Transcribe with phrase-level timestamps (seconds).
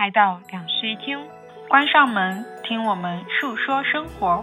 [0.00, 1.18] 来到两室一厅，
[1.68, 4.42] 关上门，听我们述说生活。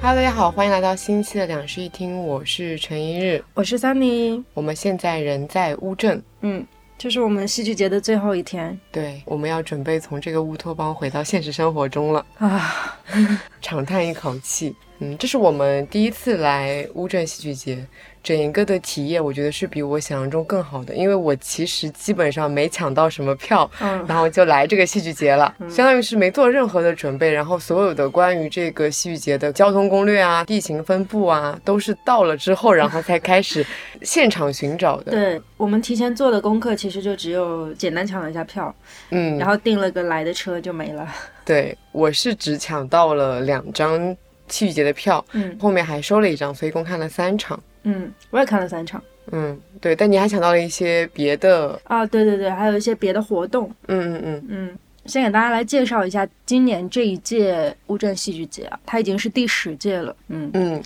[0.00, 6.66] Hello，大家好，欢迎来到新期的两室一厅，我是陈一日，我是三妮，我们现在人在乌镇，嗯，
[7.02, 12.26] 这是我们戏剧节的最后一天，对，我们要准备从这个乌托邦回到现实生活中了。
[12.36, 12.89] 啊，
[13.60, 17.86] 长叹一口气，嗯，这是我们第一次来乌镇戏剧节。
[18.22, 33.64] 整一个的体验，我觉得是比我想象中更好的，因为我其实基本上没抢到什么票，嗯，然后就来这个戏剧节了，相当于是没做任何的准备，然后所有的关于这个戏剧节的交通攻略啊、地形分布啊，都是到了之后，然后才开始
[34.02, 35.12] 现场寻找的。
[35.16, 38.74] 对我们提前做的功课，其实就只有简单抢了一下票，
[39.12, 41.08] 嗯，然后订了个来的车就没了。
[41.50, 47.60] 对，我是只抢到了两张戏剧节的票，嗯，后面还收了一张，所以一共看了三场。
[47.82, 49.02] 嗯，我也看了三场。
[49.32, 52.06] 嗯，对，但你还抢到了一些别的啊？
[52.06, 53.68] 对对对，还有一些别的活动。
[53.88, 60.14] 嗯嗯嗯嗯，先给大家来介绍一下今年这一届乌镇戏剧节啊，它已经是第十届了。
[60.28, 60.80] 嗯嗯。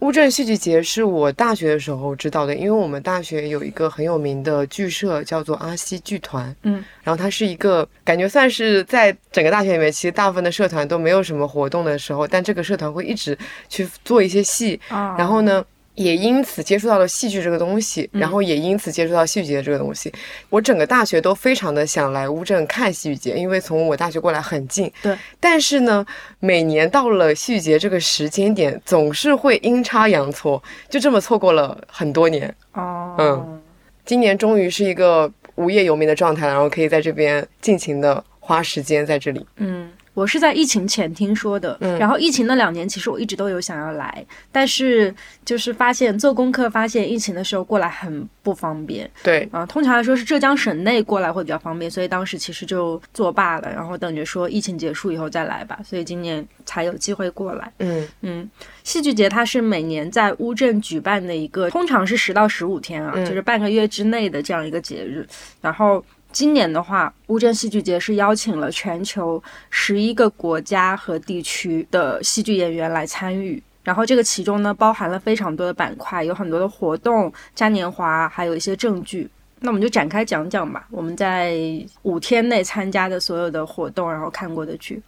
[0.00, 6.54] 乌镇戏剧节是我大学的时候知道的，因为我们大学有一个很有名的剧社，叫做阿西剧团。
[6.62, 13.36] 嗯，然后它是一个感觉算是在整个大学里面，其实大部分的社团都没有什么活动的时候，但这个社团会一直
[13.68, 14.78] 去做一些戏。
[14.90, 15.64] 然后呢？
[15.96, 20.12] 也因此接触到了戏剧这个东西，然后也因此接触到戏剧节这个东西。
[20.50, 24.92] 我整个大学都非常的想来乌镇看戏剧节，因为从我大学过来很近。
[25.02, 25.16] 对。
[25.40, 26.06] 但是呢，
[26.38, 32.54] 每年到了戏剧节这个时间点，总是会阴差阳错，就这么错过了很多年。
[32.74, 33.14] 哦。
[33.18, 33.62] 嗯。
[34.04, 39.44] 今年终于是一个无业游民的状态了，然后可以在这边尽情的花时间在这里。
[39.56, 39.90] 嗯。
[40.16, 49.08] 我是在疫情前听说的，然后疫情那两年，其实我一直都有想要来，但是就是发现做功课，发现疫情的时候过来很不方便。
[49.22, 55.78] 对啊，通常来说是浙江省内过来会比较方便，所以当时其实就作罢了，然后等着说疫情结束以后再来吧。
[55.84, 57.70] 所以今年才有机会过来。
[57.80, 58.50] 嗯嗯，
[58.84, 65.28] 戏剧节它是每年在乌镇举办的一个，通常是十到十五天啊，就是半个月之内的这样一个节日，
[65.60, 66.02] 然后。
[66.36, 79.26] 今年的话，乌镇戏剧节是邀请了全球十一个国家和地区的戏剧演员来参与，然后这个其中呢包含了非常多的板块，有很多的活动、嘉年华，还有一些正剧。
[79.60, 81.56] 那我们就展开讲讲吧，我们在
[82.02, 85.00] 五天内参加的所有的活动，然后看过的剧。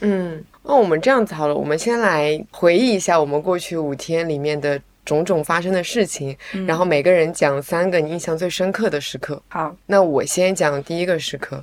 [0.00, 4.78] 嗯，那我们这样子好了，我们先来回忆一下我们过去五天里面的。
[5.04, 9.42] 种种发生的事情，然后每个人讲三个你印象最深刻的时刻。
[9.48, 11.62] 好，那我先讲第一个时刻。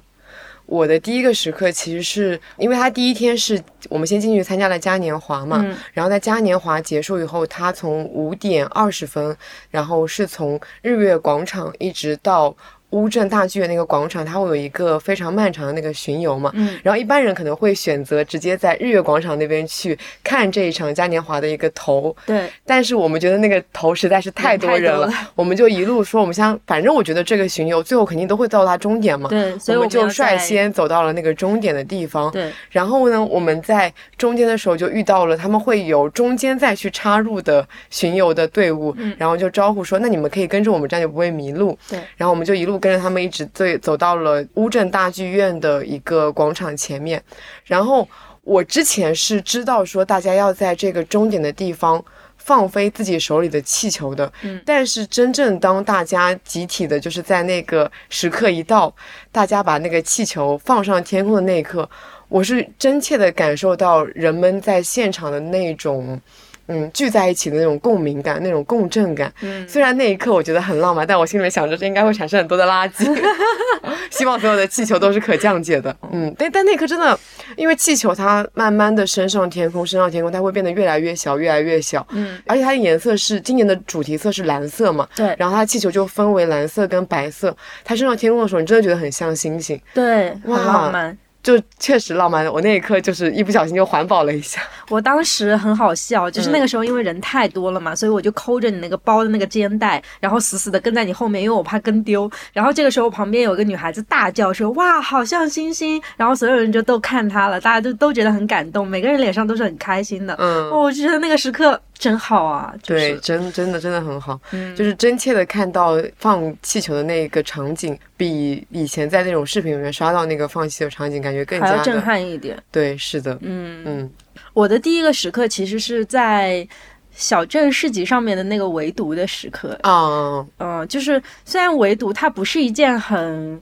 [0.66, 9.36] 我的第一个时刻其实是因为他第一天是我们先进去参加了嘉年华嘛，然后在嘉年华结束以后，他从五点二十分，
[9.70, 12.56] 然后是从日月广场一直到。
[12.92, 42.81] 乌镇大剧院那个广场，它会有一个非常漫长的那个巡游嘛，嗯，然后一般人可能会选择直接在日月广场那边去看这一场嘉年华的一个头，对，但是我们觉得那个头实在是太多人了，我们就一路说，我们想，反正我觉得这个巡游最后肯定都会到达终点嘛，对，所以我们就率先走到了那个终点的地方，对，然后呢，我们在中间的时候就遇到了他们会有中间再去插入的巡游的队伍，然后就招呼说，那你们可以跟着我们，这样就不会迷路，对，然后我们就一路。
[42.82, 47.24] 跟着他们一直走走到了乌镇大剧院的一个广场前面，
[47.64, 48.06] 然后
[48.44, 52.04] 我之前是知道说大家要在这个终点的地方
[52.38, 58.94] 放飞自己手里的气球的，嗯，但是真正当大家集体的就是在那个时刻一到，
[59.32, 61.88] 大家把那个气球放上天空的那一刻，
[62.28, 66.20] 我是真切的感受到人们在现场的那种。
[66.68, 69.32] 嗯，聚在一起的那种共鸣感，那种共振感。
[69.42, 73.06] 嗯，虽然那一刻我觉得很浪漫，但我心里面想着这应该会产生很多的垃圾。
[74.10, 75.96] 希望所有的气球都是可降解的。
[76.12, 77.18] 嗯，但但那一刻真的，
[77.56, 82.06] 因为气球它慢慢的升上天空，升上天空，它会变得越来越小，越来越小。
[82.12, 85.08] 嗯，而且它的颜色是今年的主题色是蓝色嘛？
[85.16, 85.36] 对。
[85.38, 87.56] 然后它气球就分为蓝色跟白色。
[87.84, 89.80] 它升上天空的时候，你真的觉得很像星星。
[89.94, 91.18] 对，很浪漫。
[91.44, 94.62] 就确实浪漫，我那一刻就是一不小心就环保了一下。
[94.90, 102.30] 我当时很好笑，就是那个时候因为人太多了嘛，所以我就抠着你那个包的那个肩带，然后死死的跟在你后面，因为我怕跟丢。
[102.54, 110.36] 然后这个时候旁边有个女孩子大叫说：“哇，好像星星！”然后所有人就都看她了，大家就都觉得很感动，每个人脸上都是很开心的。
[110.40, 111.80] 嗯，我觉得那个时刻。
[112.02, 112.74] 真好啊！
[112.84, 114.40] 对，真真的真的很好，
[114.76, 122.58] 就是真切的看到放气球的那个场景，比以前在那种视频里面刷到那个放气球场景，感觉更加震撼一点。
[122.72, 124.12] 对，是的，嗯嗯。
[124.54, 126.68] 我的第一个时刻其实是在
[127.12, 133.62] 小镇市集上面的那个围读的时刻啊，嗯，就是虽然围读它不是一件很。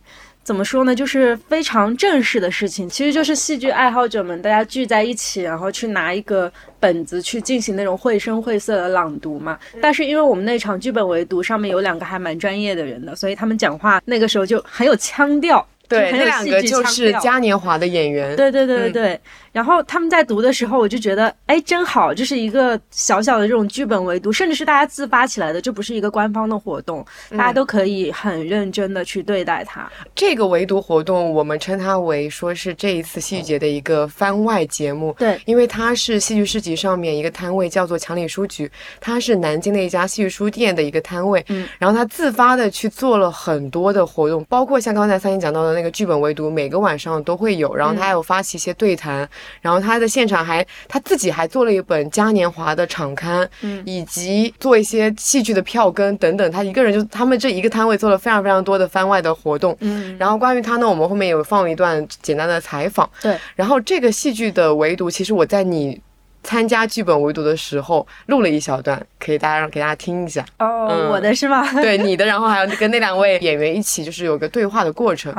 [0.49, 0.95] 怎么说呢？
[0.95, 9.59] 就是非常正式的事情，其实就是戏剧爱好者们大家聚在一起，然后去拿一个本子去进行那种绘声绘色的朗读嘛。
[9.79, 15.63] 但是因为我们那场剧本围读上面有两个还蛮专业的人的，所以他们讲话那个时候就很有腔调。
[15.87, 18.35] 对，那两个就是嘉年华的演员。
[18.35, 19.21] 对对对对对。
[19.51, 29.89] 然后他们在读的时候，我就觉得，哎，真好，这是一个小小的这种剧本围读，甚至是大家自发起来的，这不是一个官方的活动，大家都可以很认真的去对待它。
[30.15, 35.13] 这个围读活动，我们称它为说是这一次戏剧节的一个番外节目。
[35.17, 38.69] 对，因为它是戏剧市集上面一个摊位，叫做强里书局，
[39.01, 41.43] 它是南京的一家戏剧书店的一个摊位。
[41.49, 49.27] 嗯，然后他自发的去做了很多的活动，包括像刚才三星讲到的那个剧本围读，每个晚上都会有，然后他还有发起一些对谈。
[49.61, 56.51] 然后他在现场还他自己还做了一本嘉年华的场刊，嗯，以及做一些戏剧的票根等等。
[56.51, 60.17] 他一个人就他们这一个摊位做了非常非常多的番外的活动，嗯。
[60.17, 63.37] 然后关于他呢，我们后面有放一段简单的采访，对。
[63.55, 65.99] 然后这个戏剧的围读，其实我在你
[66.41, 70.45] 参加剧本围读的时候录了一小段，可以大家让给大家听一下。
[70.59, 71.69] 哦，我的是吗？
[71.81, 72.25] 对，你的。
[72.25, 75.35] 然后还有跟那两位演员一起，就是有个对话的过程。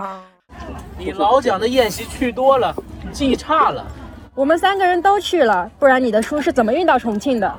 [0.99, 2.75] 你老蒋的宴席去多了，
[3.13, 3.87] 记差了。
[4.35, 7.53] 我们三个人都去了，不然你的书是怎么运到重庆的？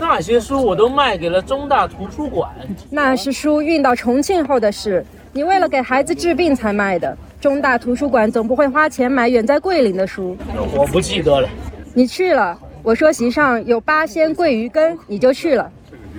[0.00, 2.50] 那些书我都卖给了中大图书馆。
[2.88, 7.16] 那是书运到重庆后的事，你为了给孩子治病才卖的。
[7.40, 10.36] 中大图书馆总不会花钱买远在桂林的书。
[10.74, 11.48] 我不记得了。
[11.92, 15.70] 你去了，我说席上有八仙桂鱼羹，你就去了。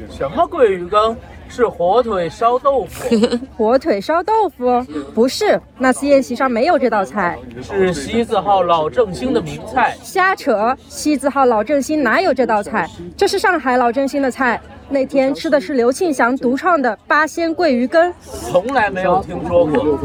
[0.10, 1.16] 什么桂鱼羹？
[1.56, 3.16] 是火腿烧豆腐，
[3.56, 4.84] 火腿烧豆腐
[5.14, 7.38] 不是，那次宴席上没有这道菜。
[7.62, 9.96] 是西字号老正兴的名菜。
[10.02, 12.90] 瞎扯，西字号老正兴哪有这道菜？
[13.16, 14.60] 这是上海老正兴的菜。
[14.90, 20.00] 那天吃的是刘庆祥独创的八仙桂鱼羹，从来没有听说过。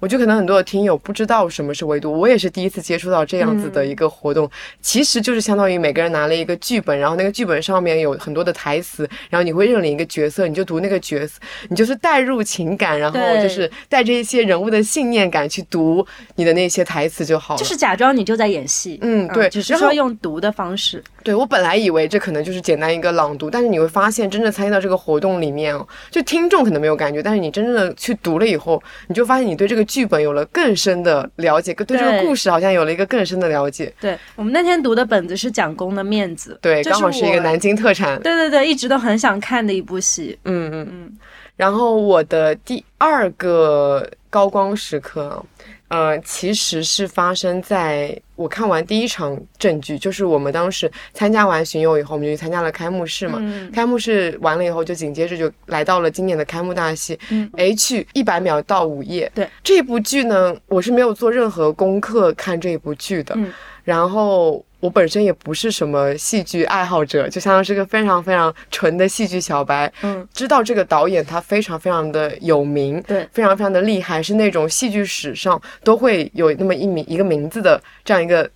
[0.00, 4.48] 我觉得可能很多的听友不知道什么是围读，我也是第一次接触到这样子的一个活动，
[4.80, 16.06] 其实就是相当于每个人拿了一个剧本，然后那个剧本上面有很多的台词，然后你会认领一个角色，你就读那个角色，你就是带入情感，然后就是带着一些人物的信念感去读
[16.36, 21.02] 你的那些台词就好了，就是假装你就在演戏，嗯，对，只是说用读的方式。
[21.24, 25.76] 对我本来以为这可能就是简单一个朗读，但是你会发现真正参与到这个活动里面，
[26.08, 30.78] 就听众可能没有感觉，但是你真正的去读了以后，你就发现你对这个剧本有了更。
[30.78, 33.92] 深的了解，对这个故事好像有了一个更深的了解。
[34.00, 38.16] 对我们那天读的本子是蒋公的面子，对，刚好是一个南京特产。
[38.22, 40.38] 对对对，一直都很想看的一部戏。
[40.44, 41.12] 嗯嗯嗯。
[41.56, 45.44] 然后我的第二个高光时刻。
[45.88, 53.42] 呃，其实是发生在我看完第一场正剧，就是我们当时参加完巡游以后，我们就去参加了开幕式嘛。
[53.72, 57.18] 开幕式完了以后，就紧接着就来到了今年的开幕大戏。
[57.56, 59.30] H 一百秒到午夜。
[59.34, 63.36] 对这部剧呢，我是没有做任何功课看这部剧的。
[63.82, 64.64] 然后。
[64.80, 69.92] 我本身也不是什么戏剧爱好者，就相当是个非常非常纯的戏剧小白。
[70.02, 78.48] 嗯，知道这个导演他非常非常的有名，对，非常非常的厉害，是那种戏剧史上都会有那么一名一个名字的这样一个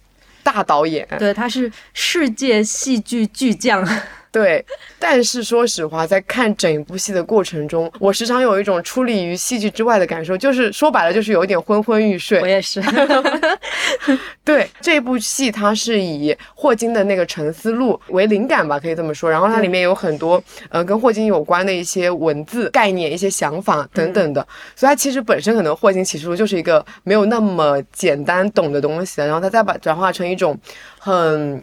[0.42, 1.06] 大导演。
[1.18, 3.86] 对，他是世界戏剧巨匠。
[4.32, 4.64] 对，
[4.98, 12.40] 但是说实话，在看整一部戏的过程中，我时常有一种出离于戏剧之外的感受，就是说白了，就是有一点昏昏欲睡。
[12.40, 12.82] 我也是。
[14.42, 19.30] 对，这部戏它是以霍金的那个《沉思录》为灵感吧，可以这么说。
[19.30, 30.58] 然后它里面有很多呃跟霍金有关的一些文字概念、一些想法等等的，所以它其实本身可能《霍金启示录》就是一个没有那么简单懂的东西，然后它再把转化成一种
[30.98, 31.60] 很。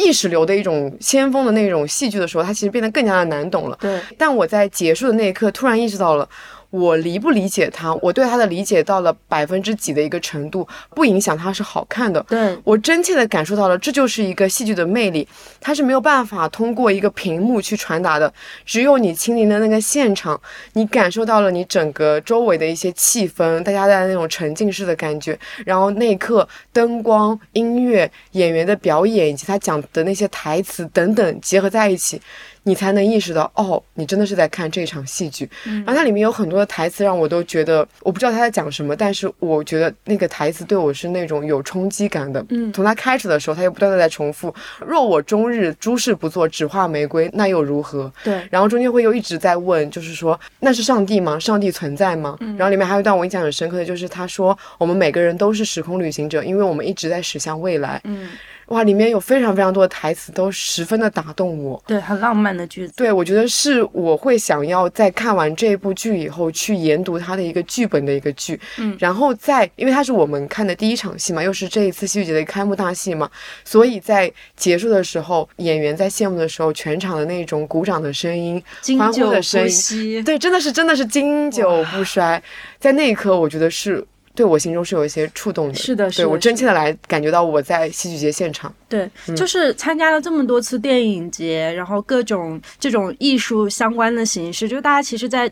[0.00, 3.76] 意识流的一种先锋的那种戏剧的时候，它其实变得更加的难懂了。
[3.80, 6.28] 对，但我在结束的那一刻，突然意识到了。
[6.70, 12.24] 我理不理解他，我对他的理解到了百分之几的一个程度，不影响他是好看的。
[12.28, 15.26] 对我真切的感受到了，这就是一个戏剧的魅力，
[15.60, 18.32] 它是没有办法通过一个屏幕去传达的，
[18.64, 20.40] 只有你亲临的那个现场，
[20.74, 32.20] 你感受到了你整个周围的一些气氛，大家在那种沉浸式的感觉，然后那一刻灯光、音乐、演员的表演以及他讲的那些台词等等结合在一起。
[32.62, 35.48] 你才能意识到，哦，你真的是在看这场戏剧。
[35.64, 42.44] 然后它里面有很多的台词让我都觉得，我不知道他在讲什么，但是我觉得那个台词对我是那种有冲击感的。
[42.50, 44.54] 嗯，从他开始的时候，他又不断的在重复
[44.86, 48.46] ：“若我终日诸事不做，只画玫瑰，那又如何？”对。
[48.50, 51.38] 然后中间会又一直在问，就是说那是上帝吗？
[51.38, 52.36] 上帝存在吗？
[52.56, 58.00] 然后里面还有一段我印象很深刻的就是他说我们每个人都是时空旅行者，因为我们一直在驶向未来。
[58.04, 58.28] 嗯。
[58.70, 61.82] 哇，里面有非常非常多的台词，都十分的打动我。
[61.86, 62.94] 对，很浪漫的句子。
[62.96, 68.58] 对，我觉得是我会想要在看完这部剧以后去研读它的一个剧本的一个剧。
[68.78, 73.28] 嗯，然后在，因为它是我们看的第一场戏嘛，又是这一次戏剧节的开幕大戏嘛，
[73.64, 78.62] 所以在结束的时候，演员在谢幕的时候，全场的那种鼓掌的声音、
[78.96, 82.40] 欢呼的声音，对，真的是真的是经久不衰。
[82.78, 84.06] 在那一刻，我觉得是。
[84.34, 95.50] 对我心中是有一些触动的，是的，对我真切的来感觉到我在戏剧节现场，对，就是参加了这么多次电影节，然后各种这种艺术相关的形式，就大家其实，在。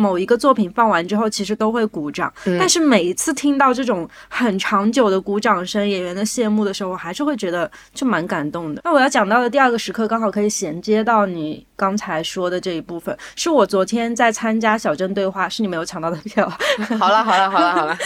[0.00, 8.80] 某一个作品放完之后，其实都会鼓掌，但是每一次听到这种很长久的鼓掌声、演员的谢幕的时候，我还是会觉得就蛮感动的。
[8.84, 16.50] 那我要讲到的第二个时刻，刚好可以衔接到你刚才说的这一部分，是我昨天在参加小镇对话，是你没有抢到的票。
[16.98, 17.98] 好了好了好了好了，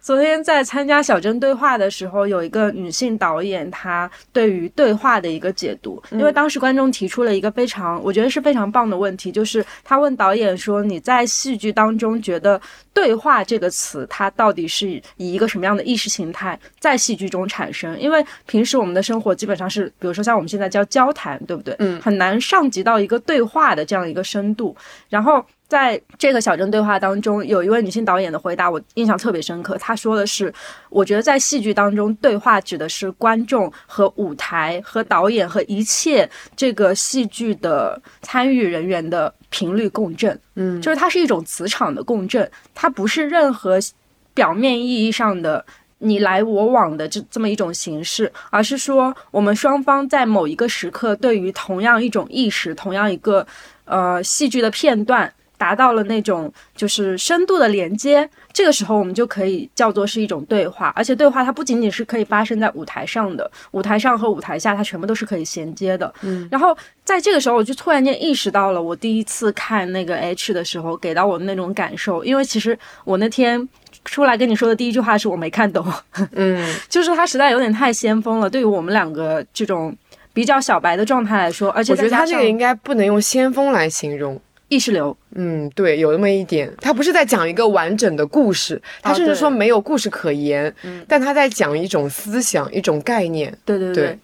[0.00, 12.60] 昨天在参加小镇对话的时候，有一个女性导演，她对于对话的一个解读，因为当时观众提出了一个非常，我觉得是非常棒的问题，就是她问导演说：“你在。”戏剧当中，觉得
[12.94, 17.98] “对话”这个词，它到底是以一个什么样的意识形态在戏剧中产生？
[17.98, 21.74] 因为平时我们的生活基本上是，比如说像我们现在叫交谈，对不对？
[21.80, 24.76] 嗯，很难上级到一个对话的这样一个深度。
[25.08, 29.78] 然后在这个小镇对话当中，有一位女性导演的回答，我印象特别深刻。
[29.78, 30.52] 她说的是
[30.90, 43.78] ：“我觉得在戏剧当中，对话指的是观众和舞台和导演和一切这个戏剧的参与人员的。”频率共振，嗯，就是它是一种磁场的共振，它不是任何
[44.32, 45.62] 表面意义上的
[45.98, 53.46] 你来我往的这这么一种形式，而是说我们双方在某一个时刻对于同样一种意识、同样一个
[53.84, 55.30] 呃戏剧的片段。
[55.62, 66.12] 达到了那种就是深度的连接，这个时候我们就可以叫做是一种对话，而且对话它不仅仅是可以发生在舞台上的，舞台上和舞台下它全部都是可以衔接的。
[66.22, 73.68] 嗯，然后在这个时候我就突然间意识到了，我第一次看那个 H 的时候给到我的那种感受，因为其实我那天
[74.04, 75.86] 出来跟你说的第一句话是我没看懂，
[76.32, 79.96] 嗯， 就是他实在有点太先锋了，对于我们两个这种
[80.32, 84.40] 比较小白的状态来说，而且我觉得他这个应该不能用先锋来形容。
[84.72, 86.72] 意识流，嗯，对，有那么一点。
[86.80, 90.74] 他不是在讲一个完整的故事，他甚至说没有故事可言，
[91.06, 93.54] 但他在讲一种思想，一种概念。
[93.66, 94.18] 对对对，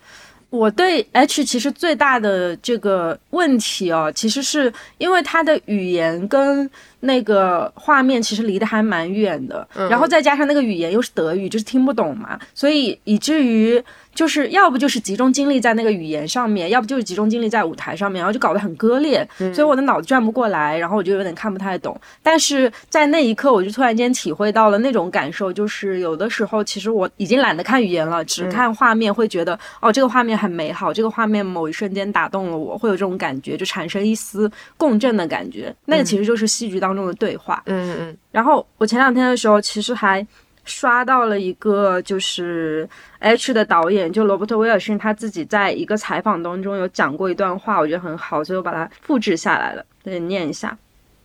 [0.49, 13.85] 我对 H 其实最大的这个问题哦，其实是因为他的语言跟那个画面其实离得还蛮远的，然后再加上那个语言又是德语，就是听不懂嘛，所以以至于。
[14.19, 21.97] 就是要不就是集中精力在那个语言上面，要不就是集中精力在舞台上面，然后就搞得很割裂，所以我的脑子转不过来，然后我就有点看不太懂。
[22.21, 35.73] 但是在那一刻，我就突然间体会到了那种感受，就是有的时候其实我已经懒得看语言了，只看画面，会觉得哦，这个画面很美好，这个画面某一瞬间打动了我，会有这种感觉，就产生一丝共振的感觉。
[35.85, 37.63] 那个其实就是戏剧当中的对话。
[37.67, 38.17] 嗯嗯。
[38.33, 40.27] 然后我前两天的时候，其实还。
[40.69, 50.77] 刷到了一个就是 H 的导演，就罗伯特威尔逊他自己在一个采访当中有讲过一段话，我觉得很好，所以我把它复制下来了，得念一下。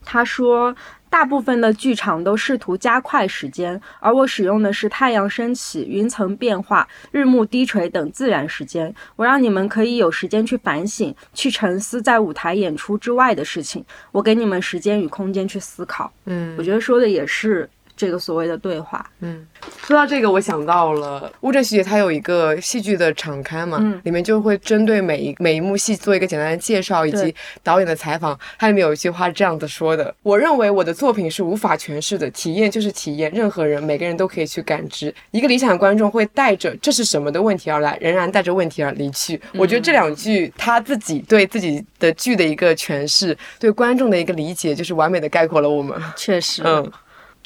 [0.05, 0.75] 他说
[1.09, 8.93] ：“大部分的剧场都试图加快时间，而我使用的是太阳升起、云层变化、日暮低垂等自然时间。
[9.15, 13.81] 我让你们可以有时间去反省、去沉思在舞台演出之外的事情。
[14.11, 17.69] 我给你们时间与空间去思考。”嗯，我觉得说的也是。
[17.95, 19.45] 这个所谓的对话，嗯，
[19.85, 28.37] 说到这个，我想到了乌镇戏剧，它有一个戏剧的场刊嘛，里面就会针对每一每一幕戏做一个简单的介绍，以及导演的采访。
[28.57, 35.13] 它里面有一句话这样子说的：“我认为我的作品是无法诠释的，体验就是体验，任何人每个人都可以去感知。
[35.29, 46.01] 一个理想观众会带着这是什么的问题而来，仍然带着问题而离去。”我觉得这两句他自己对自己的剧的一个诠释，对观众的一个理解，就是完美的概括了我们。
[46.17, 46.91] 确实，嗯。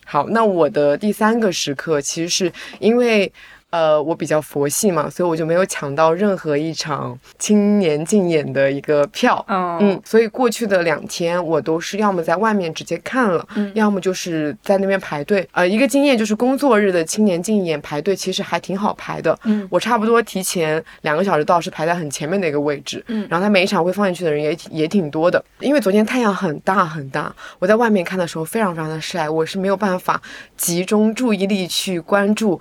[0.10, 3.30] 好，那我的第三个时刻，其实是因为
[3.70, 9.44] 呃，我比较佛系嘛，所以我就没有抢到任何一场青年竞演的一个票。
[9.50, 15.48] 嗯，所以过去的两天我都是要么在外面直接看了，要么就是在那边排队。
[15.52, 19.38] 呃，一个经验就是工作日的青年竞演排队其实还挺好排的。
[19.44, 23.04] 嗯，我差不多提前两个小时到，是排在很前面的一个位置。
[23.08, 25.44] 嗯，然后他每一场会放进去的人也也挺多的。
[25.60, 30.22] 因为昨天太阳很大很大，我在外面看的时候非常非常的晒，我是没有办法
[30.56, 32.58] 集中注意力去关注。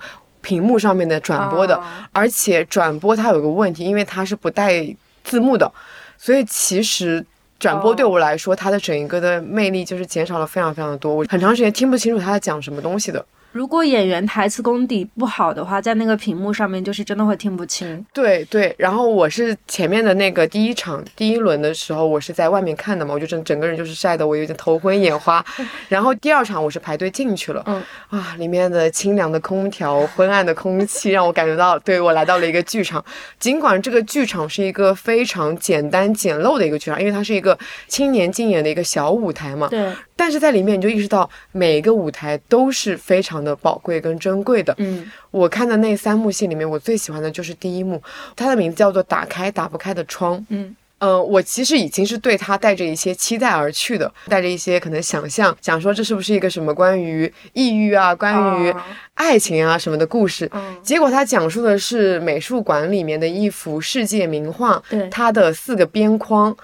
[0.47, 1.77] 屏幕上面的转播的，
[2.13, 4.87] 而且转播它有个问题，因为它是不带
[5.25, 5.69] 字幕的，
[6.17, 7.25] 所以其实
[7.59, 13.25] 转播对我来说，它的整一个的魅力就是减少了非常非常的多，我很长时间听不清楚他在讲什么东西的。
[13.57, 18.05] 如果演员台词功底不好的话，在那个屏幕上面就是真的会听不清。
[18.13, 25.43] 对对，然后我是前面的那个第一场第一轮的时候，我是在外面看的嘛，我就整整个人就是晒得我有点头昏眼花。
[25.89, 33.03] 然后第二场我是排队进去了，嗯啊，里面的清凉的空调、昏暗的空气让我感觉到，对我来到了一个剧场。
[33.39, 39.67] 尽管这个剧场是一个非常简单简陋的一个剧场，因为它是一个青年竞演的一个小舞台嘛。
[39.67, 39.91] 对。
[40.19, 44.75] 但是在里面你就意识到每一个舞台都是非常的宝贵跟珍贵的。
[44.77, 48.01] 嗯，我看的那三幕戏里面，我最喜欢的就是第一幕，
[48.35, 50.37] 它的名字叫做《打开打不开的窗》。
[50.49, 58.73] 嗯嗯，我其实已经是对他带着一些期待而去的，带着一些可能想象，想说这是不是一个什么关于抑郁啊、关于
[59.13, 60.49] 爱情啊什么的故事。
[60.53, 66.55] 嗯，结果他讲述的是美术馆里面的一幅世界名画，对它的四个边框。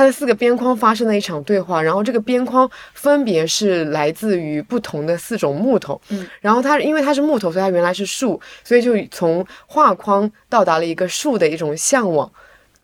[0.00, 12.32] 它的四个边框发生了一场对话，然后这个边框分别是来自于不同的四种木头，嗯，然后它因为它是木头，所以它原来是树，所以就从画框到达了一个树的一种向往，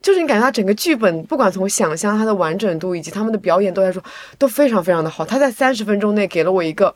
[0.03, 4.03] 就是你感觉它整个剧本不管从想象它的完整度以及他们的表演都在说
[4.37, 6.95] 都非常非常的好，它在三十分钟内给了我一个。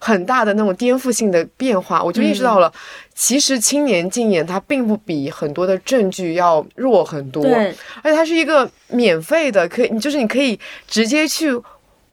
[0.00, 2.72] 很大的那种颠覆性的变化，我就意识到了，
[3.14, 7.44] 其实青年竞演它并不比很多的证据要弱很多，
[8.02, 11.48] 而且它是一个免费的，可以，你就是你可以直接去。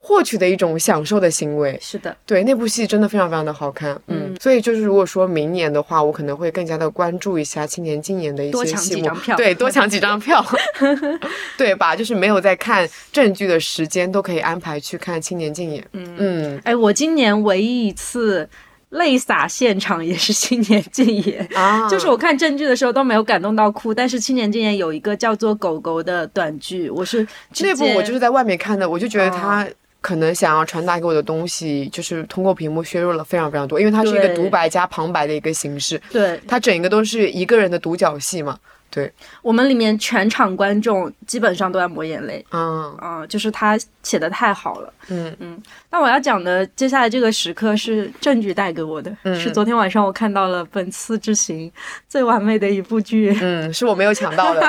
[0.07, 10.41] 获取的一种享受的行为，是的，对那部戏真的非常非常的好看，嗯，所以就是如果说明年的话，我可能会更加的关注一下青年竞演的一些戏目，对，多抢几张票，
[11.57, 11.93] 对吧？
[11.93, 18.47] 就是没有在看正剧的时间，都可以安排去看青年竞演，嗯嗯，哎，我今年唯一一次
[18.91, 27.27] 泪洒现场也是青年竞演啊，就是我看正剧的时候都没有感动到哭，但是青年竞演有一个叫做《狗狗》的短剧，我是
[27.59, 29.67] 那部我就是在外面看的，我就觉得他。
[30.07, 36.01] 可能想要传达给我的东西，就是通过屏幕削弱了非常非常多，因为它是一个独白加旁白的一个形式。
[36.09, 38.57] 对，它整个都是一个人的独角戏嘛。
[38.89, 45.61] 对我们里面全场观众基本上都在抹眼泪，嗯嗯，就是他写的太好了，嗯嗯。
[45.91, 51.70] 那我要讲的接下来这个时刻是证据带给我的，是昨天晚上我看到了本次之行
[52.07, 54.65] 最完美的一部剧，嗯，是我没有抢到的。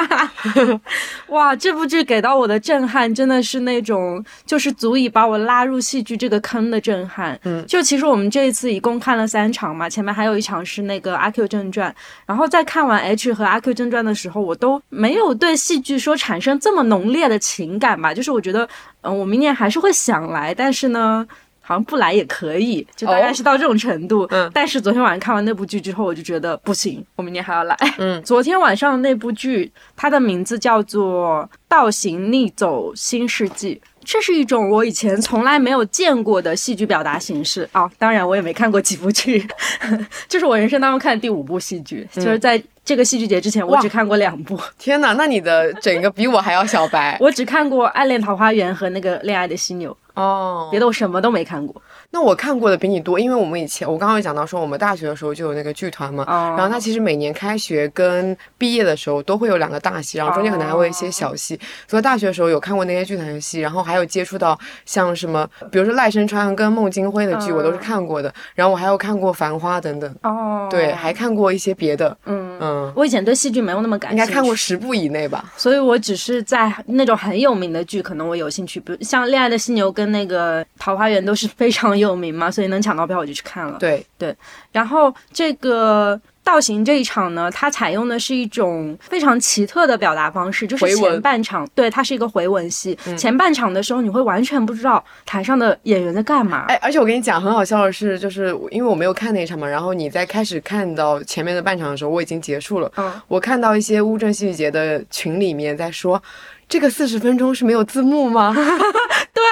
[1.28, 7.38] 哇，这部剧给到我的震撼真的是那种，就是足以把我拉入戏剧这个坑的震撼。
[7.44, 11.90] 嗯，就其实我们这一次一共看了三场嘛，前面还有一场是那个《阿 Q 正传》，
[12.26, 18.14] 然后在看完 H 和《阿 Q 正传》的时候，我都没有对戏剧说产生这么浓烈的情感吧。
[18.14, 18.66] 就是我觉得，
[19.02, 21.26] 嗯，我明年还是会想来，但是呢，
[21.60, 24.26] 好像不来也可以，就大概是到这种程度。
[24.30, 24.50] 嗯。
[24.52, 27.76] 但是昨天晚上看完那部剧之后，我就觉得不行，我明年还要来。
[27.98, 28.20] 嗯。
[28.24, 33.76] 昨天晚上那部剧，它的名字叫做《倒行逆走新世纪》。
[34.04, 37.86] 这是一种我以前从来没有见过的戏剧表达形式啊！
[37.98, 39.46] 当然，我也没看过几部剧，
[40.26, 42.08] 这是我人生当中看的第五部戏剧。
[42.14, 44.58] 就是在这个戏剧节之前，我只看过两部。
[44.78, 47.14] 天哪，那你的整个比我还要小白。
[47.20, 51.82] 我只看过《暗恋桃花源》和那个《恋爱的犀牛》哦，别的我什么都没看过。
[52.10, 56.24] 那我看过的比你多，因为我们以前我刚刚有讲到说，我们大学的时候就有那个剧团嘛，
[56.56, 61.58] 然后它其实每年开学跟毕业的时候都会有两个大戏，然后中间可能还会一些小戏。
[61.86, 68.32] 所以大学的时候有看过那些剧团的戏，然后还有接触到像什么，比如说赖声川跟孟京辉的剧，我都是看过的。
[68.54, 70.14] 然后我还有看过《繁花》等等。
[70.22, 70.66] 哦。
[70.70, 72.16] 对，还看过一些别的。
[72.24, 72.92] 嗯嗯。
[72.96, 75.52] 我以前对戏剧没有那么感，应该看过十部以内吧。
[75.58, 82.78] 所以我只是在那种很有名的剧，可能我有兴趣，比如像《恋爱的犀牛》跟那个《桃花源》都是非常有名嘛，所以能。
[82.88, 84.34] 抢到票我就去看了，对对，
[84.72, 92.96] 然后这个倒行这一场呢，它采用的是一种非常奇特的表达方式，就是前半场，对，它是一个回文戏。
[93.18, 96.66] 前半场的时候，你会完全不知道台上的演员在干嘛。
[96.68, 102.90] 哎，而且我跟你讲，很好笑的是，就是因为我没有看那一场嘛，然后你在开始看到前面的半场的时候，我已经结束了。
[102.96, 106.22] 嗯，我看到一些乌镇戏剧节的群里面在说。
[106.68, 108.54] 这个四十分钟是没有字幕吗？
[109.32, 109.42] 对，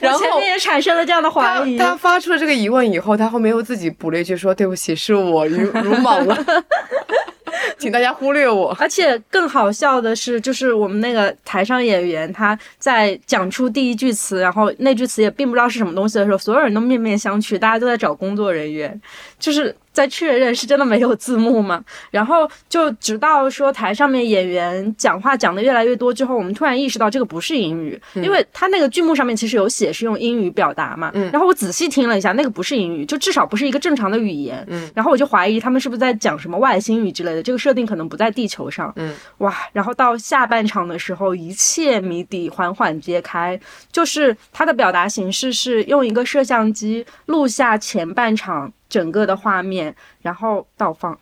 [0.00, 1.76] 然后前面也产生了这样的怀疑。
[1.76, 6.36] 他发出了这个疑问以后，他后面又自己补了一句说：“对不起，是我鲁鲁 莽了。”
[7.78, 8.74] 请大家忽略我。
[8.78, 18.98] 而且更好笑的是，就是我们那个台上演员他在讲出第一句词，然后那句词也并不知道是什么东西的时候，所有人都面面相觑，大家都在找工作人员，
[19.38, 21.82] 就是在确认是真的没有字幕吗？
[22.10, 31.12] 然后就直到说台上面演员讲话讲的越来越多之后，我们突然意识到这个不是英语，因为他那个剧目上面其实有写是用英语表达嘛。
[31.32, 34.66] 然后我仔细听了一下，那个不是英语，就至少不是一个正常的语言。
[34.94, 37.42] 然后我就怀疑他们是不是在讲什么外星语之类的。
[37.42, 43.58] 这个设定可能不在地球上，嗯，哇，然后到下半场的时候，一切谜底缓缓揭开，
[43.90, 51.18] 就是它的表达形式是用一个摄像机录下前半场整个的画面，然后倒放。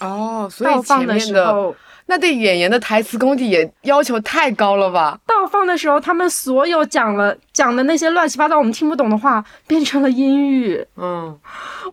[0.00, 1.72] 哦，所以前面的。
[2.06, 5.18] 那对演员的台词功底也要求太高了吧？
[5.26, 10.84] 倒放的时候，他们所有讲了讲的那些乱七八糟我们听不懂的话，变成了英语。
[10.96, 11.34] 嗯，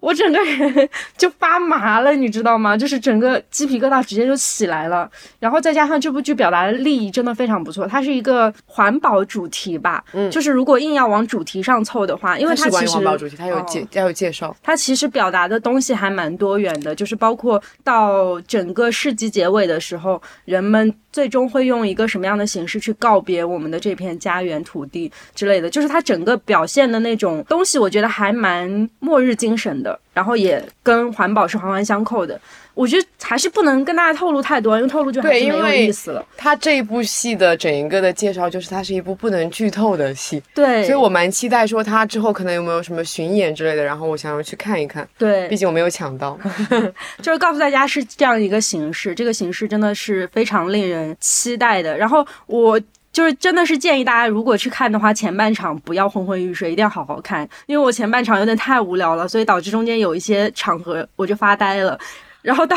[0.01, 2.75] 我整个人 就发麻了，你知道吗？
[2.75, 5.09] 就是整个鸡皮疙瘩直接就起来了。
[5.39, 10.03] 然后再加上这部剧表达的利益真的非常不错，它是一个环保主题吧？
[10.11, 20.00] 嗯，就是如果硬要往主题上凑的话，因为它其实环保主题，它有介要有介绍，它其实表达的东西还蛮多元的，就是包括到整个世纪结尾的时候。
[20.01, 32.39] 后人们最终会用一个什么样的形式去告别我们的这片家园土地之类的，就是它整个表现的那种东西，我觉得还蛮末日精神的，然后也跟环保是环环相扣的。
[32.73, 36.25] 我觉得还是不能跟大家透露太多，因为透露就还是没有意思了。
[36.37, 45.05] 他这一部戏的整一个的介绍就是它是一部不能剧透的戏，对，所以我蛮期待说他之后可能有没有什么巡演之类的，然后我想要去看一看。
[45.17, 46.39] 对，毕竟我没有抢到，
[47.21, 51.97] 就是告诉大家是这样一个形式，这个形式真的是非常令人期待的。
[51.97, 52.79] 然后我
[53.11, 61.97] 就是真的是建议大家，如果去看的话，前半场不要昏昏欲睡，一定要好好看，因为我前半场有点太无聊了，所以导致中间有一些场合我就发呆了。
[62.41, 62.75] 然后到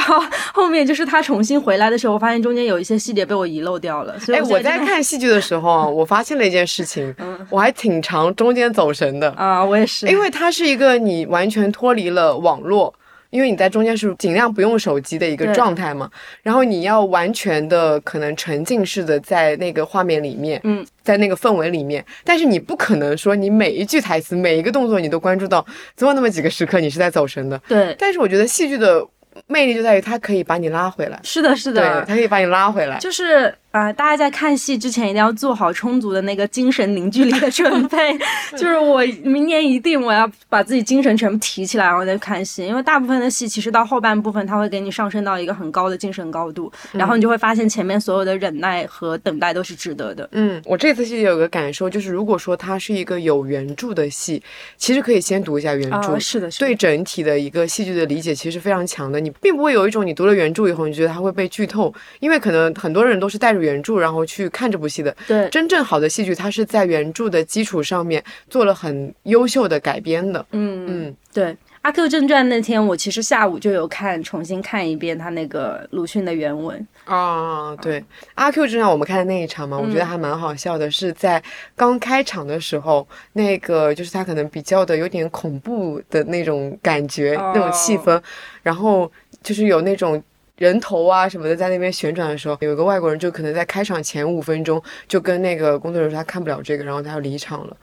[0.53, 4.15] 后面就是他重新回来的时候，我发现中间有一些细节被我遗漏掉了。
[4.31, 7.15] 哎，我在看戏剧的时候，我发现了一件事情，
[7.49, 12.93] 我还挺长中间走神的啊，我也是，因为它是一个你完全脱离了网络，
[13.35, 16.09] 因为你在中间是尽量不用手机的一个状态嘛，
[16.41, 25.67] 然后你要完全的可能沉浸式的在那个画面里面，嗯，在那个氛围里面，但是你不可能说你每一句台词、每一个动作你都关注到，
[25.97, 27.61] 总有那么几个时刻你是在走神的。
[27.67, 29.05] 对，但是我觉得戏剧的。
[29.49, 33.53] 魅力就在于它可以把你拉回来，是的，是的，对，它可以把你拉回来，就是。
[33.75, 38.17] 啊，大家在看戏之前一定要做好充足的那个精神凝聚力的准备。
[38.57, 42.65] 就是我明年一定我要把自己精神全部提起来，然后再看戏。
[42.65, 50.29] 因为大部分的戏其实到后半部分，它会给你上升到一个很高的精神高度，然后你就会发现前面所有的忍耐和等待都是值得的。
[50.31, 54.41] 嗯，我这次戏有个感受，就是如果说它是一个有原著的戏，
[54.77, 56.17] 其实可以先读一下原著。
[56.21, 59.19] 是的，对整体的一个戏剧的理解其实非常强的。
[59.19, 64.45] 你并不会有一种你读了原著以后，你觉得它会被剧透，因为可能很多人都是带着原著，然后去。
[64.55, 70.47] 看这部戏的，对，真正好的戏剧，它是在原著的基础上面做了很优秀的改编的。
[70.53, 71.47] 嗯嗯，对，
[71.83, 76.87] 《阿 Q 正传》那天我其实下午就有看，重新看一遍他那个鲁迅的原文。
[77.05, 78.01] 啊，对，
[78.35, 81.43] 《阿 Q 正传》我们看的那一场嘛，我觉得还蛮好笑的，是在
[81.75, 88.23] 刚开场的时候，那个就是他可能比较的有点恐怖的那种感觉，那种气氛，
[88.63, 89.11] 然后
[89.43, 90.23] 就是有那种。
[90.57, 97.77] 人头啊什么的在那边旋转的时候，有一个外国人就可能在开场前五分钟就跟那个工作人员说他看不了这个，然后他要离场了。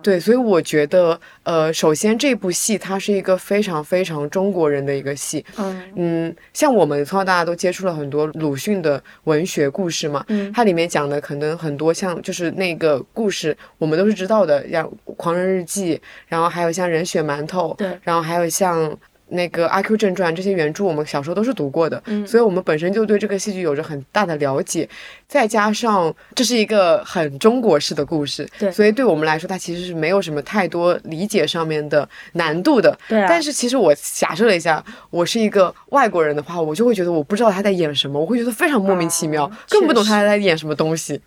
[0.00, 5.44] 对，所以我觉得，呃，首先这部戏它是一个非常非常中国人的一个戏。
[5.56, 15.96] 嗯嗯，像我们从小到大都接触了很多鲁迅的文学故事嘛，嗯，它里面讲的可能很多像就是那个故事我们都是知道的，像《狂人日记》，
[16.28, 18.96] 然后还有像《人血馒头》，对，然后还有像。
[19.30, 24.88] 那个《阿 Q 正传》这些原著我们小时候都是读过的，嗯，所以我们本身就对这个戏剧有着很大的了解，
[25.26, 33.24] 再加上这是一个很中国式的故事，对，所以对我们来说，它其实是没有什么太多理解上面的难度的，对。
[33.28, 41.20] 但是其实我假设了一下，我是一个外国人的话，我就会觉得我不知道他在演什么，我会觉得非常莫名其妙，更不懂他在演什么东西。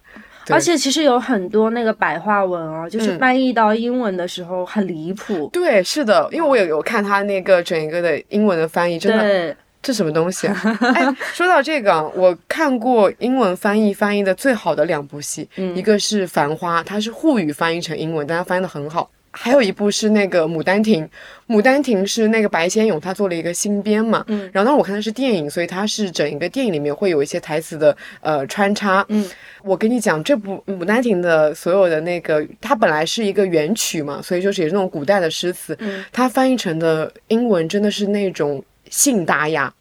[0.49, 5.49] 而且其实有很多那个白话文啊，就是翻译到英文的时候很离谱。
[5.53, 10.61] 对，是的，因为我有有看他那个整一个的英文的翻译，真的，这什么东西啊？
[10.95, 19.09] 哎，说到这个，我看过英文翻译翻译的最好的两部戏，一个是《繁花》，它是沪语翻译成英文，但它翻译的很好。
[19.33, 21.03] 还有一部是那个《牡丹亭》，
[21.55, 29.25] 《牡丹亭》是那个白先勇他做了一个新编嘛，嗯，然后当时我看的是电影，所以它是整一个电影里面会有一些台词的呃穿插，嗯，
[29.63, 39.73] 我跟你讲，这部《牡丹亭》的所有的那个，它本来是一个原曲嘛，所以就是也是那种古代的诗词，嗯，它翻译成的英文真的是那种信达雅，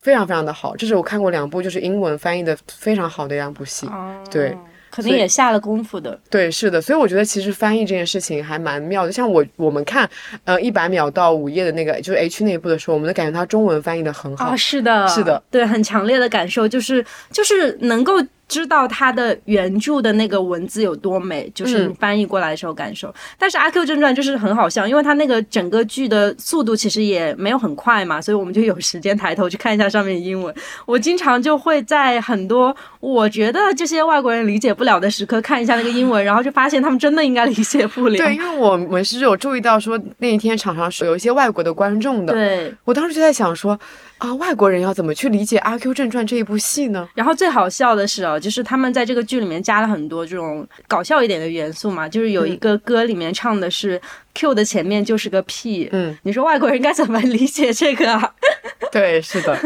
[0.00, 3.86] 非常非常的好，这是我看过两部就是英文翻译的非常好的两部戏，
[4.30, 4.56] 对。
[4.94, 9.10] 肯定也下了功夫的，对，是的，所以我觉得其实翻译这件事情还蛮妙的。
[9.10, 10.08] 像我我们看，
[10.44, 14.44] 呃，一百秒到午夜的那个就是 H 那一部的时候，我们都感觉它中文翻译的很好。
[14.44, 18.14] 啊，是的，是的，对，很强烈的感受就是就是能够。
[18.54, 23.12] 知道它的原著的那个文字有多美，就是翻译过来的时候感受。
[23.36, 30.54] 但是《阿 Q 正传》就是很好笑，因为它那个整个剧的速度其实也没有很快嘛，所以我们就有时间抬头去看一下上面的英文。
[30.86, 38.16] 我经常就会在很多我觉得这些外国人理解不了的时刻看一下那个英文，然后就发现他们真的应该理解不了。
[38.16, 42.32] 对，因为我们是有注意到说那一天场上是有一些外国的观众的。
[42.32, 43.76] 对，我当时就在想说。
[44.24, 47.06] 啊，外国人要怎么去理解《阿 Q 正传》这一部戏呢？
[47.14, 54.00] 然后最好笑的是哦，就是他们在这个剧里面加了很多这种搞笑一点的元素嘛，就是有一个歌里面唱的是
[54.32, 58.34] “Q” 的前面就是个 “P”，，嗯，你说外国人该怎么理解这个啊？
[58.90, 59.58] 对，是的，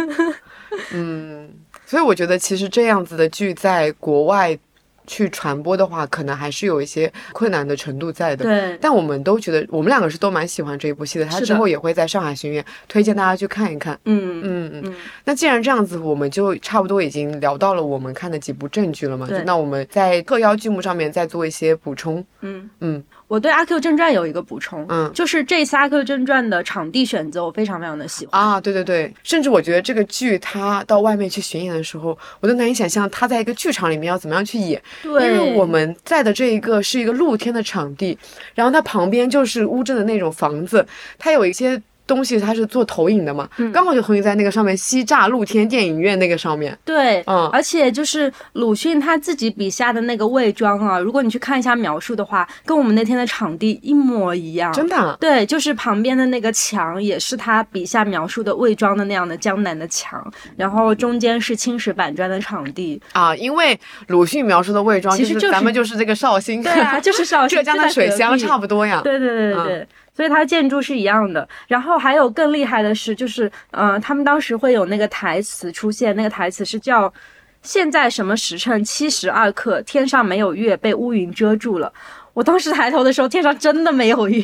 [0.92, 1.48] 嗯，
[1.86, 4.58] 所以我觉得其实这样子的剧在国外。
[5.08, 8.44] 去传播的话，可能还是有一些困难的程度在的。
[8.44, 11.24] 对，但我们都觉得，我们两个是都蛮喜欢这一部戏的。
[11.24, 13.98] 他之后也会在上海巡演，推荐大家去看一看。
[14.04, 14.94] 嗯嗯嗯。
[15.24, 19.26] 那既然这样子，我们就差不多已经聊到了我们看的几部正剧了嘛？
[19.44, 22.24] 那我们在特邀剧目上面再做一些补充。
[22.42, 23.02] 嗯嗯。
[23.28, 38.18] 我对《阿 Q 正传》有一个补充，嗯，就是这次《阿 Q 正传》的场地选择我非常非常的喜欢啊，对对对，甚至我觉得这个剧它到外面去巡演的时候，我都难以想象它在一个剧场里面要怎么样去演，对，因为我们在的这一个是一个露天的场地，
[38.54, 40.86] 然后它旁边就是乌镇的那种房子，
[41.18, 41.80] 它有一些。
[42.08, 46.76] 东西它是做投影的嘛，刚好就投影在那个上面，西栅露天电影院那个上面。
[46.84, 54.72] 对，嗯，而且就是鲁迅他自己笔下的那个魏庄啊，如果你去看一下描述的话，跟我们那天的场地一模一样。
[54.72, 55.16] 真的？
[55.20, 60.24] 对，就是旁边的那个墙也是他笔下描述的魏庄的那样的江南的墙，
[60.56, 63.36] 然后中间是青石板砖的场地啊。
[63.36, 69.02] 因为鲁迅描述的魏庄，其实就是咱们就是这个绍兴，对啊，就是绍兴，浙江的水乡差不多呀。
[69.04, 69.88] 对对对对对。
[70.18, 77.12] 所以它建筑是一样的，然后还有更厉害的是，就是，嗯，他们当时会有那个台词出现，那个台词是叫
[77.62, 78.82] “现在什么时辰？
[78.82, 81.92] 七十二刻，天上没有月，被乌云遮住了。”
[82.34, 84.42] 我当时抬头的时候，天上真的没有月，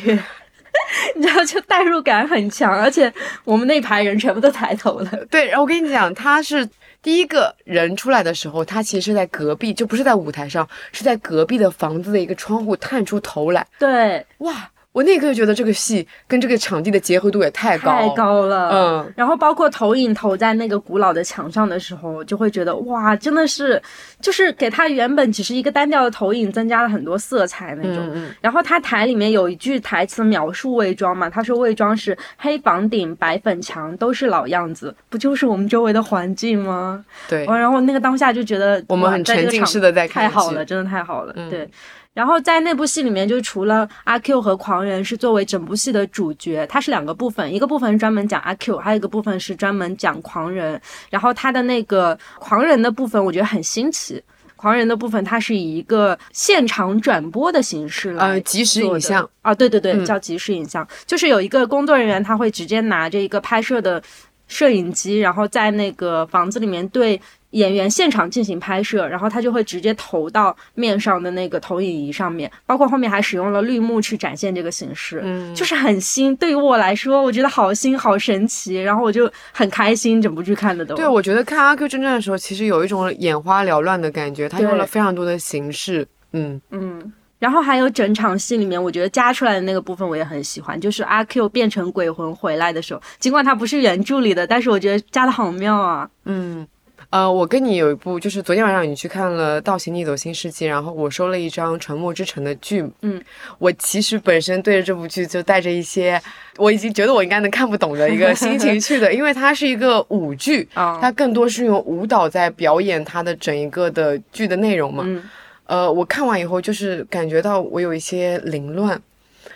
[1.17, 5.11] 你知道，就代入感很强，而且我们那排人全部都抬头了。
[5.29, 6.65] 对，然后我跟你讲，他是
[7.01, 13.67] 第一个人出来的时候，他其实是在隔壁，就不是在舞台上，是在隔壁的房子的一个窗户探出头来。
[13.77, 14.71] 对，哇。
[14.95, 23.81] 我那一刻就觉得这个戏跟这个场地的结合度也太高太高了，嗯，然后包括投影投在那个古老的墙上的时候，就会觉得哇，真的是，
[24.21, 28.09] 就是给它原本只是一个单调的投影，增加了很多色彩那种。
[28.13, 37.03] 嗯然后他台里面有一句台词描述魏庄嘛，他说魏庄是黑房顶白粉墙，都是老样子，不就是我们周围的环境吗？
[37.27, 37.43] 对。
[37.45, 41.69] 然后那个当下就觉得我们很沉浸式的在看，太好了，真的太好了，对。
[42.15, 50.81] 然后在那部戏里面，就除了阿 Q 和狂人是作为整部戏的主角，它是两个部分，一个部分是专门讲阿 Q，还有一个部分是专门讲狂人。
[51.09, 54.23] 然后他的那个狂人的部分，我觉得很新奇。
[54.55, 64.01] 狂人的部分，它是以一个现场转播的形式来呃即时影像啊，对对对，叫即时影像，就是有一个工作人员，他会直接拿着一个拍摄的
[64.47, 67.19] 摄影机，然后在那个房子里面对。
[67.55, 76.35] 演员现场进行拍摄，然后他就会直接投到面上的那个投影仪上面，包括后面还使用了绿幕去展现这个形式，嗯，就是很新。
[76.35, 80.95] 对于我来说，我觉得好新好神奇，然后我就很开心，整部剧看的都。
[80.95, 87.13] 对，我觉得看《阿 Q 正传》的时候，其实有一种眼花缭乱的感觉，他用了非常多的形式，嗯嗯。
[87.39, 96.67] 然后还有整场戏里面，我觉得加出来的那个部分我也很喜欢，就是阿 Q 变成鬼魂回来的时候，尽管他不是原著里的，但是我觉得加的好妙啊，嗯。
[97.11, 102.83] 呃，我跟你有一部，就是昨天晚上你去看了《倒行逆走新世纪》，然后我收了一张《沉默之城》的剧。
[103.01, 103.21] 嗯，
[103.57, 106.21] 我其实本身对着这部剧就带着一些，
[106.57, 115.03] 我已经觉得我应该能看不懂的一个心情去的， 因为它是一个舞剧，它更多是用舞蹈在表演它的整一个的剧的内容嘛。
[115.05, 115.23] 嗯，
[115.67, 119.01] 呃，我看完以后就是感觉到我有一些凌乱，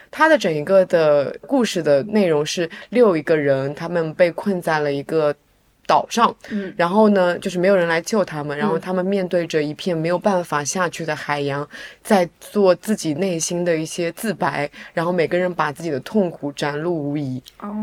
[0.10, 5.36] 它的整一个的故事的内容是六一个人，他们被困在了一个。
[5.90, 11.68] 岛上，嗯，然后呢，就是没有人来救他们，然后他们面对着一片没有办法下去的海洋，
[12.04, 17.42] 在做自己内心的一些自白，然后每个人把自己的痛苦展露无遗。
[17.60, 17.76] 哦，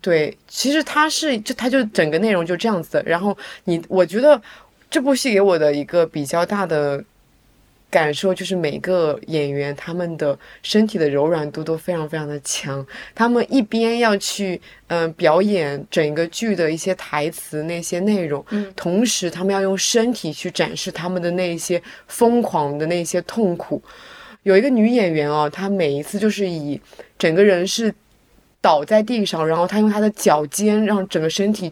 [0.00, 3.02] 对，其实他是就他就整个内容就这样子的。
[3.04, 4.42] 然后你，我觉得
[4.90, 7.04] 这部戏给我的一个比较大的。
[7.94, 23.80] 感受就是每个演员他们的身体的柔软度都非常非常的强，他们一边要去嗯表演整个剧的一些台词那些内容，嗯，同时他们要用身体去展示他们的那些疯狂的那些痛苦。
[24.42, 26.80] 有一个女演员哦，她每一次就是以
[27.16, 27.94] 整个人是。
[28.64, 31.70] 倒在地上，然后他用他的脚尖让整个身体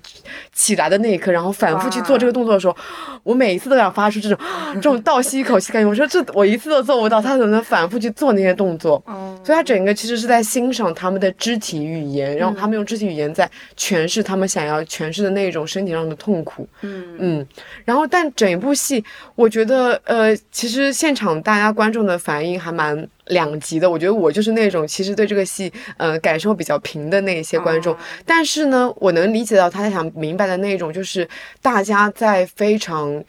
[0.53, 2.77] 起来的那一刻，然后反复去做这个动作的时候，
[3.23, 4.39] 我每一次都想发出这种
[4.75, 5.89] 这种倒吸一口气感觉。
[5.89, 9.03] 我说这我一次都做不到，他怎么能反复去做那些动作？
[9.43, 16.69] 所以他整个其实是在欣赏他们的肢体语言，然后他们用肢体语言在诠释他们想要诠释的那种身体上的痛苦。
[16.83, 17.47] 嗯嗯，
[17.87, 19.03] 然后但整一部戏，
[19.35, 23.09] 我觉得呃，其实现场大家观众的反应还蛮。
[23.27, 27.97] 两极的，我觉得我就是那种其实对这个戏，呃，感受比较平的那一些观众。
[28.27, 31.29] 但是呢，我能理解到他想明白的那种，就是
[31.61, 33.23] 大家在非常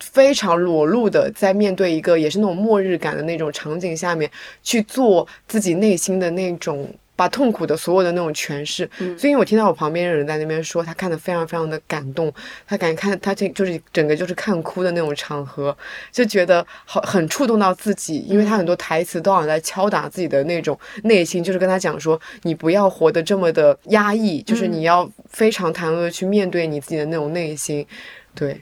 [0.00, 4.30] 非常裸露的在面对一个也是那种末日感的那种场景下面
[4.62, 6.92] 去做自己内心的那种。
[7.14, 12.32] 把痛苦的所有的那种诠释，所以我听到我旁边的人在那边说，他看的非常非常的感动，
[12.66, 15.76] 他感觉看他这就是整个就是看哭的那种场合，
[16.10, 27.86] 就觉得好很触动到自己，因为他很多台词都好像在敲打自己的那种内心，就是跟他讲说，你不要活得这么的压抑，就是你要非常坦然的去面对你自己的那种内心，
[28.34, 28.60] 对，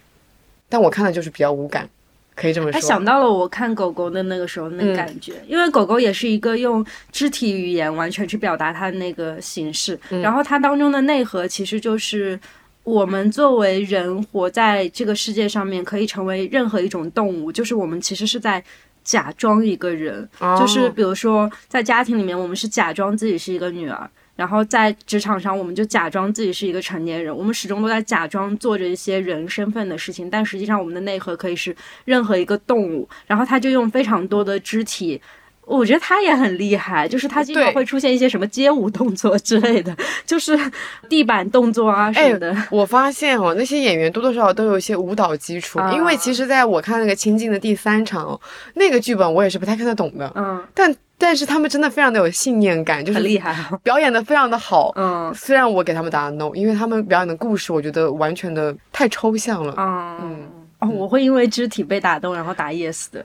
[0.69, 1.89] 但我看的就是比较无感。
[2.35, 2.73] 可以这么说。
[2.73, 12.39] 他想到了我看狗狗的那个时候那感觉，因为狗狗也是一个用肢体语言完全去表达它的那个形式，然后它当中的内核其实就是
[12.85, 18.63] 我们作为人活在这个世界上面，可以成为任何一种动物，就是我们其实是在
[19.05, 24.11] 假装一个人，就是比如说在家庭里面，我们是假装自己是一个女儿。
[24.41, 31.77] 然后在职场上，我们就假装自己是一个成年人，我们始终都在假装做着一些人身份的事情，但实际上我们的内核可以是
[32.07, 33.07] 任何一个动物。
[33.27, 35.21] 然后他就用非常多的肢体，
[35.67, 40.59] 我觉得他也很厉害，就是他经常会出现一些什么街舞动作之类的，就是
[41.07, 42.57] 地板动作啊什么的。
[42.71, 48.41] 我发现哦，那些演员多多少少都有一些舞蹈基础，因为其实在我看那个《清静》的第三场，
[48.73, 50.97] 那个剧本我也是不太看得懂的，嗯，但。
[51.21, 54.91] 但是他们真的非常的有信念感，就是很厉害，表演的非常的好。
[54.97, 59.75] 嗯，虽然我给他们打 no，因为他们表演的故事，我觉得完全的太抽象了。
[59.77, 63.25] 嗯，哦，我会因为肢体被打动，然后打 yes 的。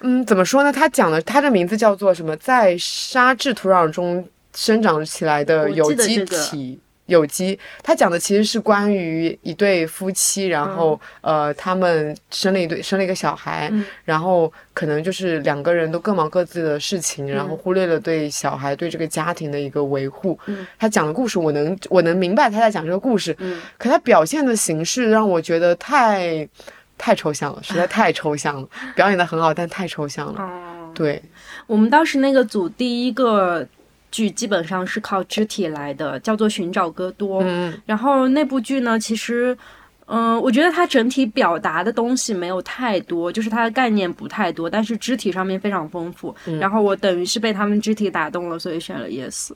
[0.00, 0.72] 嗯，怎么说呢？
[0.72, 2.34] 他讲的，他的名字叫做什么？
[2.38, 6.80] 在沙质土壤中生长起来的有机体。
[7.06, 13.70] 有机，他讲的其实是关于一对夫妻，然后呃，他们生了一对，生了一个小孩，
[14.04, 20.38] 然后可能就是两个人都各忙各自的事情，然后忽略了对小孩、对这个家庭的一个维护。
[20.78, 23.36] 他讲的故事，我能我能明白他在讲这个故事，
[23.76, 26.48] 可他表现的形式让我觉得太
[26.96, 28.66] 太抽象了，实在 太抽象了。
[28.94, 30.92] 表演的很好，但太抽象了。
[30.94, 31.22] 对，
[31.66, 33.66] 我们当时那个组第一个。
[34.14, 37.42] 剧基本上是靠肢体来的，叫做《寻找戈多》。
[37.44, 39.58] 嗯，然后那部剧呢，其实，
[40.06, 46.32] 嗯，我觉得它整体表达的东西没有太多，就是它的概念不太多，但是肢体上面非常丰富。
[46.60, 49.50] 然后我等于是被他们肢体打动了，所以选了 yes。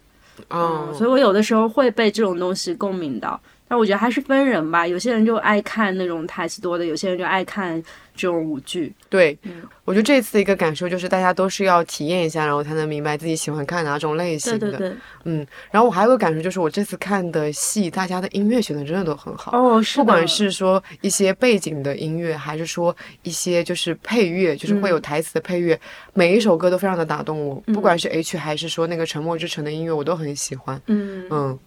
[0.51, 3.41] 嗯，所以我有的时候会被这种东西共鸣到。
[3.71, 7.81] 但我觉得还是分人吧，有些人就爱看那种台词多的，有些人就爱看
[8.19, 8.93] 这种舞剧。
[9.09, 9.39] 对，
[9.85, 14.59] 我觉得这次的一个感受就是，大家都是要体验一下，然后才能明白自己喜欢看哪种类型的。
[14.59, 14.97] 对对对。
[15.25, 19.57] 嗯，然后我还有个感受就是，我这次看的戏，大家的音乐选的真的都很好。
[19.57, 25.79] 哦，是不管是说一些背景的音乐，还是说一些就是配乐，就是会有台词的配乐，
[26.13, 27.55] 每一首歌都非常的打动我。
[27.73, 30.81] 不管是 H 还是说那个《沉默之城》的音乐，我都很喜欢。
[30.87, 31.59] 嗯嗯。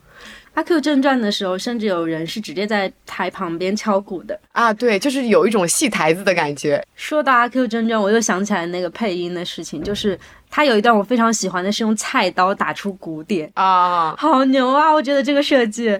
[0.53, 4.73] 阿 Q 正传的时候，甚至有人是直接在台旁边敲鼓的啊！
[4.73, 6.85] 对，就是有一种戏台子的感觉。
[6.95, 14.91] 说到阿 Q 正传，我又想起来那个配音的事情，就是他有一段我非常喜欢的是用菜刀打出鼓点啊，好牛啊！
[14.91, 15.97] 我觉得这个设计，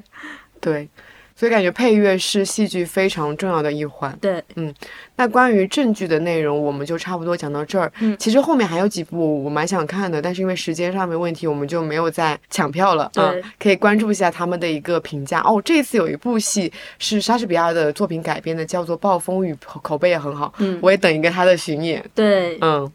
[0.60, 0.88] 对。
[1.36, 4.16] 所以感觉配乐是戏剧非常重要的一环。
[4.22, 4.74] 对，嗯，
[5.16, 7.92] 那关于正剧的内容，我们就差不多讲到这儿。
[8.00, 13.10] 嗯，其实后面还有几部我蛮想看的，但是因为时间上面问题，我们就没有再抢票了。
[13.14, 15.40] 对，可以关注一下他们的一个评价。
[15.42, 20.54] 哦，这次有一部戏是莎士比亚的作品改编的，叫做《暴风雨》，口碑也很好。
[20.60, 22.04] 嗯，我也等一个他的巡演。
[22.14, 22.92] 对，嗯。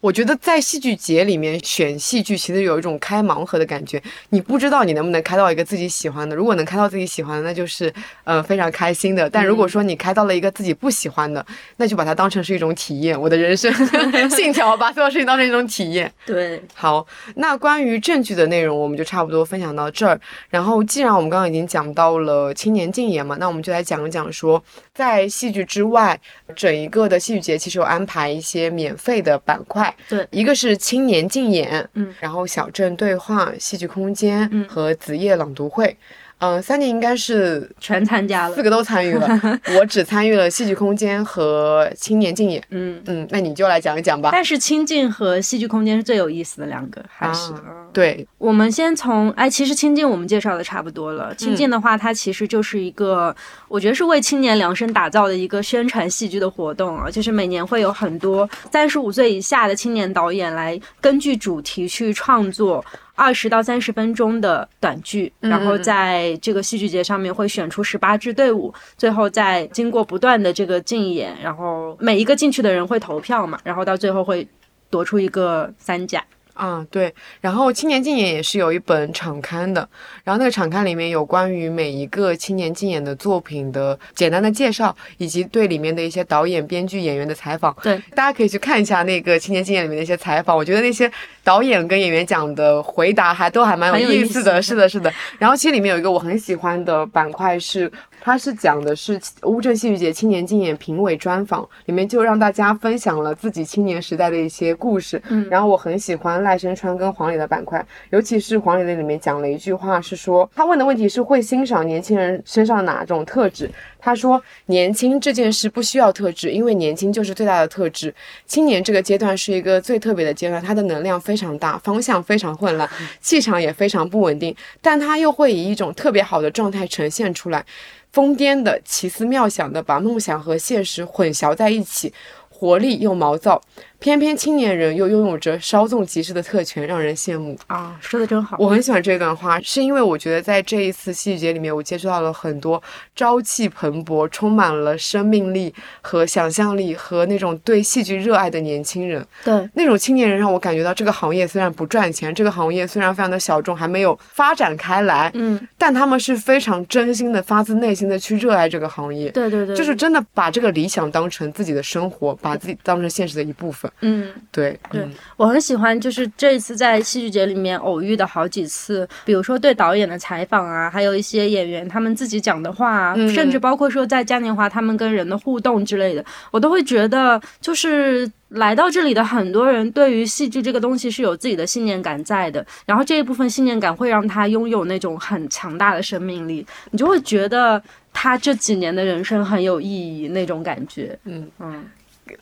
[0.00, 4.00] 我觉得在戏剧节里面选戏剧，其实有一种开盲盒的感觉。
[4.28, 6.36] 你不知道你能不能开到一个自己喜欢的。
[6.36, 9.28] 如果能开到自己喜欢的，那就是呃非常开心的。
[9.28, 11.44] 但如果说你开到了一个自己不喜欢的，
[11.78, 13.20] 那就把它当成是一种体验。
[13.20, 13.72] 我的人生
[14.30, 16.12] 信条，把所有事情当成一种体验。
[16.24, 20.20] 对，好，那关于证据的内容，我们就差不多分享到这儿。
[20.48, 24.62] 然后，既然我们刚刚已经讲到了青年竞演嘛，那我们就来讲一讲说，
[24.94, 26.20] 在戏剧之外，
[26.54, 29.87] 整一个的戏剧节其实有安排一些免费的板块。
[30.08, 35.86] 对，一个是青年竞演，嗯，然后小镇对话、戏剧空间，嗯，和子夜朗读会。
[35.86, 36.27] 嗯，
[36.62, 39.28] 三年应该是全参加了，四个都参与了。
[39.76, 42.62] 我只参与了戏剧空间和青年竞演。
[42.70, 44.30] 嗯嗯，那你就来讲一讲吧。
[44.32, 47.52] 但是青竞和戏剧空间是最有意思的两个，还是？
[47.92, 51.34] 对，我们先从哎，其实青竞我们介绍的差不多了。
[51.34, 53.34] 青竞的话，它其实就是一个，
[53.66, 57.10] 我觉得是为青年量身打造的一个宣传戏剧的活动啊。
[57.10, 62.84] 就是每年会有很多三十五岁以下的青年导演来根据主题去创作。
[63.18, 74.46] 二十到三十分钟的短剧，然后在这个戏剧节上面会选出十八支队伍，最后再经过不断的这个竞演，然后每一个进去的人会投票嘛，然后到最后会
[74.88, 76.24] 夺出一个三甲。
[76.58, 79.88] 啊，对，然后青年竞演也是有一本场刊的，
[80.24, 87.74] 然后那个场刊里面有关于每一个青年竞演的作品的简单的介绍，以及对里面的一些导演、编剧、演员的采访。
[87.82, 91.10] 对，大家可以去看一下那个青年竞演里面的一些采访，我觉得那些
[91.44, 94.60] 导演跟演员讲的回答还都还蛮有意思的。
[94.62, 95.12] 是的，是的。
[95.38, 97.90] 然后其实里面有一个我很喜欢的板块是。
[98.20, 105.20] 他是讲的是乌镇戏剧节青年竞演评委专访，里面就让大家分享了自己青年时代的一些故事。
[105.28, 113.70] 嗯，然后我很喜欢赖声川跟黄磊的板块，尤其是黄磊的里面讲了一句话，是说他问的问题是会欣赏年轻人身上哪种特质？
[113.98, 118.14] 他说年轻这件事不需要特质，因为年轻就是最大的特质。
[118.46, 122.88] 青年这个阶段是一个最特别的阶段，它的能量非常大，方向非常混乱，
[123.20, 127.64] 气场也非常不稳定，但他又会以一种特别好的状态呈现出来。
[128.12, 132.12] 疯癫的、奇思妙想的，把梦想和现实混淆在一起，
[132.48, 133.60] 活力又毛躁。
[134.00, 137.96] 偏偏青年人又拥有着稍纵即逝的特权，让人羡慕啊！
[138.00, 142.80] 说的真好，我很喜欢这段话，是因为我觉得在这一次戏剧节里面，我接触到了很多
[143.16, 149.26] 朝气蓬勃、充满了生命力和想象力和那种对戏剧热爱的年轻人。
[149.44, 159.28] 对，那种青年人让我感觉到，这个行业虽然不赚钱，这个行业虽然非常的小众，还没有发展开来，嗯，但他们是非常真心的、发自内心的去热爱这个行业。
[159.30, 163.87] 对对对，就是真的把这个理想当成自己的生活，把自己当成现实的一部分。
[164.00, 164.78] 嗯，对。
[164.90, 187.82] 对，我很喜欢，就是这一次在戏剧节里面偶遇的好几次，比如说对导演的采访啊，还有一些演员他们自己讲的话啊，甚至包括说在嘉年华他们跟人的互动之类的，我都会觉得，就是来到这里的很多人对于戏剧这个东西是有自己的信念感在的，然后这一部分信念感会让他拥有那种很强大的生命力，你就会觉得
[188.12, 191.84] 他这几年的人生很有意义那种感觉，嗯嗯。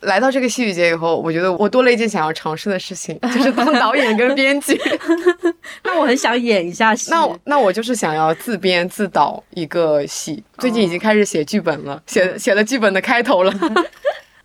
[0.00, 4.80] 来到这个戏剧节以后，我觉得我多了一件想要尝试的事情， 就是当导演跟编剧。
[5.84, 7.10] 那我很想演一下戏。
[7.10, 13.52] 那那我就是想要自编自导一个戏，最近已经开始写剧本了，写写了剧本的开头了。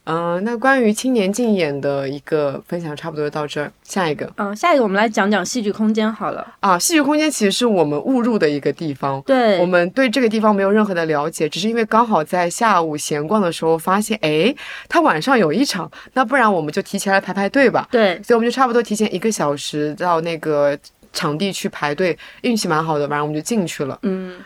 [0.06, 3.72] 嗯，那关于青年竞演的一个分享，差不多就到这儿。
[3.84, 6.56] 下一个，嗯，下一个我们来讲讲戏剧空间好了。
[6.60, 9.22] 啊，戏剧空间其实是我们误入的一个地方。
[9.22, 14.54] 对，我们对这个地方没有任何的了解，只是因为刚好在下午闲逛的时候发现，哎，
[14.90, 17.88] 他晚上有一场，那不然我们就提前来排排队吧。
[17.92, 20.78] 对，所以我们就差不多提前一个小时到那个
[21.14, 24.00] 场地去排队，运气蛮好的，晚上我们就进去了。
[24.02, 24.38] 嗯。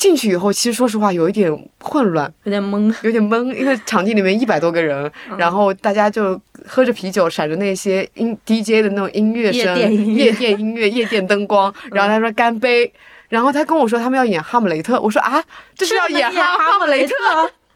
[0.00, 9.78] 进去以后，其实说实话有一点混乱，有点懵，有点懵，因为场地里面一百多个人，然后大家就喝着啤酒，闪着那些音 DJ 的那种音乐声，
[10.16, 12.90] 夜店音乐、夜店灯光， 然后他说干杯，
[13.28, 15.44] 然后他跟我说他们要演哈姆雷特，我说啊，
[15.76, 17.14] 这是要演哈哈姆雷特。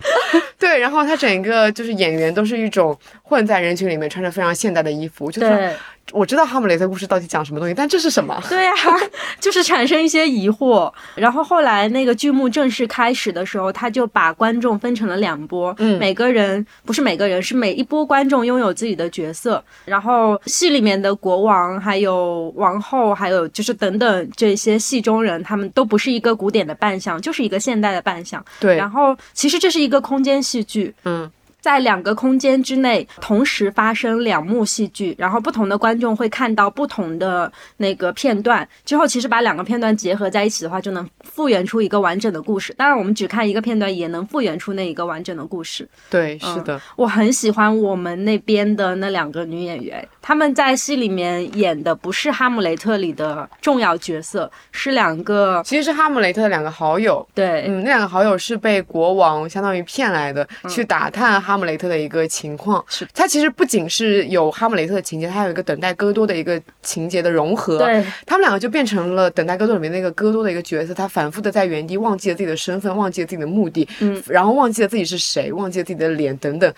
[0.59, 5.75] 对，然后他整个就是演员都是一种混在人群里面，穿着非常现代的衣服，就是
[6.13, 8.41] 我知道哈姆雷特故事到底讲什么东西，但这是什么？
[8.49, 8.73] 对呀，
[9.41, 10.93] 就是产生一些疑惑。
[11.15, 19.63] 然后后来那个剧目正式开始的时候，他就把观众分成了两波，嗯，每个人不是每个人，是每一波观众拥有自己的角色。
[19.85, 28.45] 然后戏里面的国王、还有王后、还有就是等等这些戏中人，他们都不是一个古典的扮相，就是一个现代的扮相。
[28.61, 28.77] 对。
[28.77, 31.31] 然后其实这是一个空间戏剧，嗯。
[31.65, 38.69] 在两个空间之内同时发生两幕戏剧，然后不同的观众会看到不同的那个片段。
[38.85, 42.75] 之后其实把两个片段结合在一起的话，就能复原出一个完整的故事。
[42.75, 45.89] 当然，我们只看一个片段也能复原出那一个完整的故事。
[46.11, 57.27] 对，是的，我很喜欢我们那边的那两个女演员，她们在戏里面演的不是《哈姆雷特》里的重要角色，是两个，其实是哈姆雷特的两个好友。
[57.33, 62.85] 对，嗯，那两个好友是被国王相当于骗来的，去打探哈姆雷特的一个情况。
[62.89, 67.79] 是，他其实不仅是有哈姆雷特的情节，他还有一个等待戈多的一个情节的融合。
[67.79, 76.73] 对，他们两个就变成了等待戈多里面那个戈多的一个角色，他反复的在原地忘记了自己的身份，忘记了自己的目的，嗯，然后忘记了自己是谁，忘记了自己的脸等等，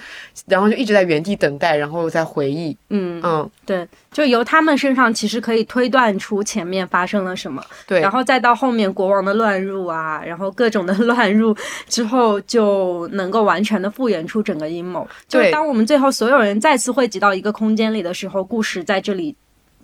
[0.46, 2.76] 然后就一直在原地等待，然后再回忆。
[2.90, 3.86] 嗯嗯，对，
[4.16, 7.62] 就由他们身上其实可以推断出前面发生了什么。
[7.86, 11.54] 对，然后再到后面国王的乱入啊，然后各种的乱入
[11.86, 15.06] 之后，就能够完全的复原出整个阴谋。
[15.28, 19.36] 就是当我们最后所有人再次汇集到一个空间里的时候，故事在这里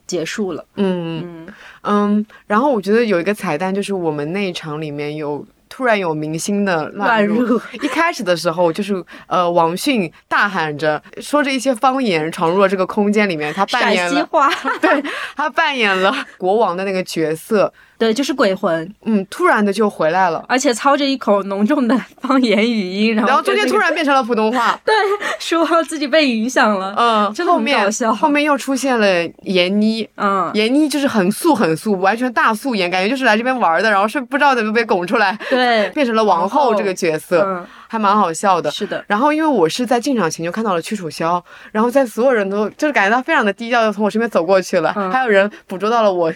[0.06, 0.64] 结束了。
[0.76, 2.26] 嗯嗯嗯。
[2.46, 5.46] 然后我觉得有一个彩蛋，就是我们那一场里面有。
[5.74, 14.28] 突然有明星的乱入， 一开始的时候就是呃，王迅大喊着说着一些方言闯入了这个空间里面，他扮演了，
[14.82, 15.02] 对
[15.34, 17.72] 他扮演了国王的那个角色。
[18.02, 24.92] 对，就是鬼魂，嗯，突然的就回来了，而且操着一口浓重的 方言语音，然后中间突然变成了普通话， 对，
[25.38, 28.12] 说自己被影响了，嗯，真的很搞笑。
[28.12, 29.06] 后面又出现了
[29.44, 37.64] 闫妮，嗯，闫妮就是很素很素，完全大素颜，感觉就是来这边玩的，然后是不知道怎么被拱出来，对， 变成了王后这个角色。
[37.92, 39.04] 还蛮好笑的，是的。
[39.06, 44.90] 然后因为我是在进场前就看到了屈楚萧，然后在所有人都就是感觉他非常的低调，就从我身边走过去了。
[45.12, 46.32] 还有人捕捉到了我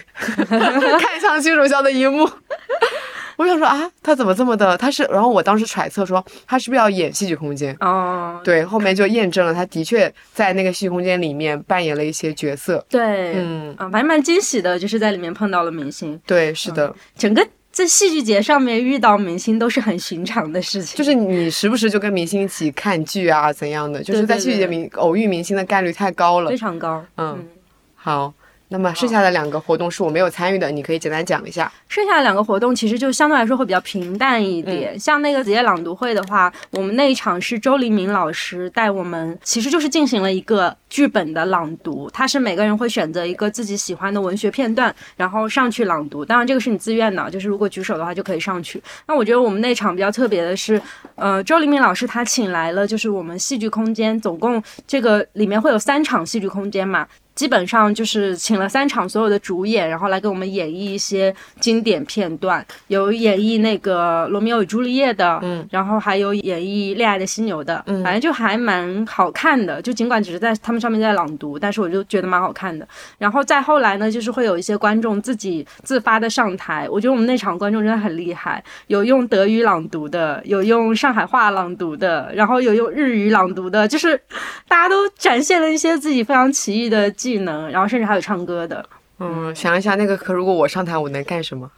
[0.47, 2.29] 看向屈楚萧的一幕。
[3.37, 4.75] 我想说啊，他怎么这么的？
[4.77, 7.75] 他是，然后我当时揣测说他是不是要演戏剧空间？
[7.79, 12.83] 哦，对，后面就验证了，他的确在那个戏剧空间里面扮演了一些角色。
[12.89, 16.19] 对，嗯啊，反正蛮惊喜的，就是在里面碰到了明星。
[16.25, 17.47] 对，是的，整个。
[17.69, 24.01] 在戏剧节上面遇到明星都是很寻常的事情，就是你时不时就跟明星一起看剧啊，怎样的？
[24.01, 27.05] 就是在戏剧节明偶遇明星的概率太高了，非常高。
[27.17, 27.47] 嗯，
[27.93, 28.33] 好。
[28.69, 31.71] 那么剩下的两个活动是我没有参与的，你可以简单讲一下。
[31.87, 34.99] 剩下的两个活动其实就相对来说会比较平淡一点。
[34.99, 42.09] 像那个子夜朗读会的话，我们那一场是周黎明老师带我们，其实就是进行了一个剧本的朗读。
[42.11, 46.25] 他是每个人会选择一个自己喜欢的文学片段，然后上去朗读。
[46.25, 48.83] 当然这个是你自愿的，就是如果举手的话就可以上去。
[49.07, 50.81] 那我觉得我们那场比较特别的是，
[51.15, 57.07] 呃，周黎明老师他请来了，就是我们戏剧空间，总共这个里面会有三场戏剧空间嘛。
[57.37, 69.79] 基本上就是请了三场所有的主演，然后来给我们演绎一些经典片段，有演绎那个《罗密欧与朱丽叶》的，嗯，然后还有演绎《恋爱的犀牛》的，嗯，反正就还蛮好看的。
[69.83, 72.87] 就尽管只是在他们上面在朗读，但是我就觉得蛮好看的。
[73.19, 84.19] 然后再后来呢，就是会有一些观众自己自发的上台，我觉得我们那场观众真的很厉害，有用德语朗读的，有用上海话朗读的，然后有用日语朗读的，就是
[84.67, 87.11] 大家都展现了一些自己非常奇异的。
[87.27, 88.85] 技能，然后甚至还有唱歌的。
[89.19, 91.69] 嗯，想一下，那个课如果我上台，我能干什么？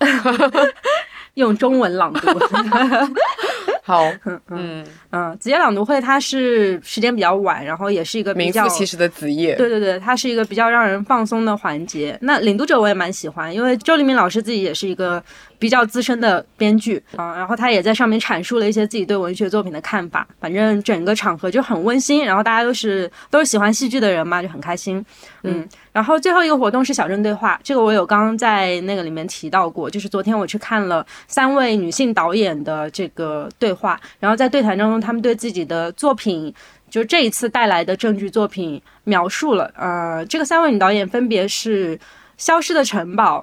[1.33, 2.27] 用中文朗读。
[3.81, 9.55] 好，嗯嗯嗯，子夜朗读会它是时间比较晚，然后也是一个名副其实的子夜。
[9.55, 12.15] 对对对，它是一个比较让人放松的环节。
[12.21, 15.23] 那领读者我也蛮喜欢，因为周黎明老师自己也是一个
[15.59, 20.25] 比较资深的编剧啊，然后他也在上面阐述了一些自己对文学作品的看法。
[20.39, 25.05] 反正整个场合就很温馨，然后大家都是都是喜欢戏剧的人嘛，就很开心。
[25.43, 36.53] 嗯，然后最后一个活动是小镇对话，这个我有刚刚在那个里面提到过，就是昨天我去看了三位女性导演的这个对话，然后在对谈当中，他们对自己的作品，
[36.89, 39.69] 就这一次带来的证据作品描述了。
[39.75, 41.97] 呃，这个三位女导演分别是
[42.37, 43.39] 《消失的城堡》，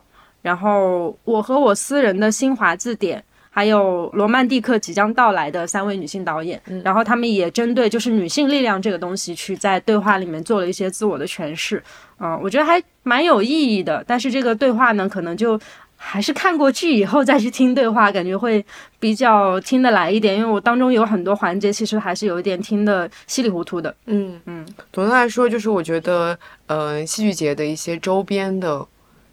[0.47, 3.19] 然后《我和我私人的新华字典》。
[3.57, 11.83] 还有罗曼蒂克即将到来的三位女性导演，然后他们也针对就是女性力量这个东西去在对话里面做了一些自我的诠释，
[12.21, 14.05] 嗯，我觉得还蛮有意义的。
[14.07, 15.59] 但是这个对话呢，可能就
[15.97, 18.63] 还是看过剧以后再去听对话，感觉会
[19.01, 20.37] 比较听得来一点。
[20.37, 23.95] 因为我当中有很多环节，其实还是有一点听得稀里糊涂的。
[24.05, 28.87] 嗯嗯，总的来说，就是我觉得，呃，戏剧节的一些周边的。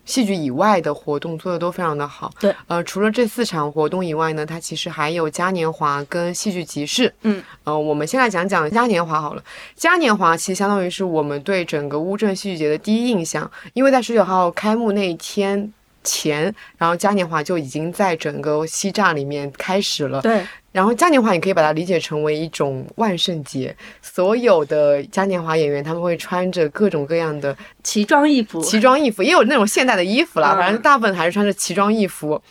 [0.06, 2.32] 戏剧以外的活动做的都非常的好。
[2.40, 7.14] 对，呃，除了这四场活动以外呢，它其实还有嘉年华跟戏剧集市。
[7.22, 9.44] 嗯，呃，我们先来讲讲嘉年华好了。
[9.76, 15.72] 嘉年华其实相当于是我们对整个乌镇戏剧节的第一印象，因为在十九号开幕那一天
[16.04, 20.22] 前，然后嘉年华就已经在整个西栅里面开始了。
[20.22, 20.46] 对。
[20.72, 32.42] 然后嘉年华，你可以把它理解成为一种万圣节，所有的嘉年华演员他们会穿着各种各样的奇装异服，奇装异服也有那种现代的衣服啦，反正大部分还是穿着奇装异服。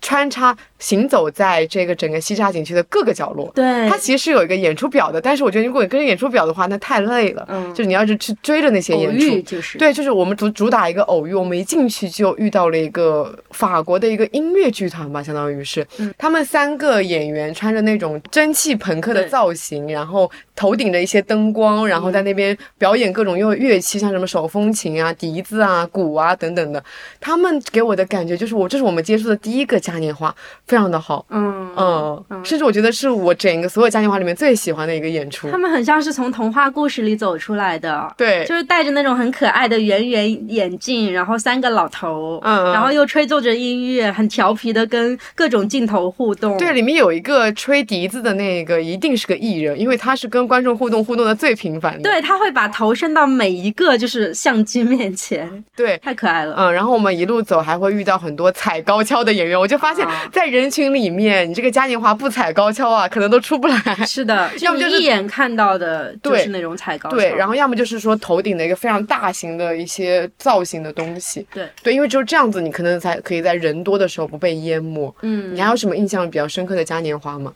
[0.00, 15.84] 穿插行走在这个整个西栅景区的各个角落，对，它其实是有一个演出表的，但是我觉得如果你跟着演出表的话，那太累了，嗯，就是你要是去追着那些演出，就是对，就是我们主主打一个偶遇，我们一进去就遇到了一个法国的一个音乐剧团吧，相当于是，
[16.16, 26.80] 他们三个演员穿着那种蒸汽朋克的造型，然后头顶着一些灯光，然后在那边表演各种用乐器，像什么手风琴啊、笛子啊、鼓啊等等的，
[27.18, 29.76] 他们给我的感觉就是我这是我们接触的第一个。
[29.78, 30.34] 嘉年华
[30.68, 35.50] 非常的好，嗯嗯，甚至我觉得是我整个所有嘉年华里面最喜欢的一个演出。
[35.50, 46.58] 他们很像是从童话故事里走出来的，对，就是戴着那种很可爱的圆圆眼镜，然后三个老头，嗯，然后又吹奏着音乐，很调皮的跟各种镜头互动。
[46.58, 52.02] 对，里面有一个吹笛子的那个，一定是个艺人，因为他是跟观众互动互动的最频繁的。
[52.02, 56.54] 对，他会把头伸到每一个就是相机面前，对，太可爱了。
[56.58, 59.78] 嗯，然后我们一路走还会遇到很多踩高跷的演员，我就。
[59.78, 63.76] 发现，在人群里面，你这个嘉年华不踩高跷啊，可能都出不来。
[64.06, 67.16] 是的， 要么就是一眼看到的，就是那种踩高跷。
[67.16, 71.46] 对，然后要么就是说头顶的一个非常大型的一些造型的东西。
[71.52, 75.14] 对对，因为只有这样子，你可能才可以在人多的时候不被淹没。
[75.20, 77.52] 嗯，你还有什么印象比较深刻的嘉年华吗？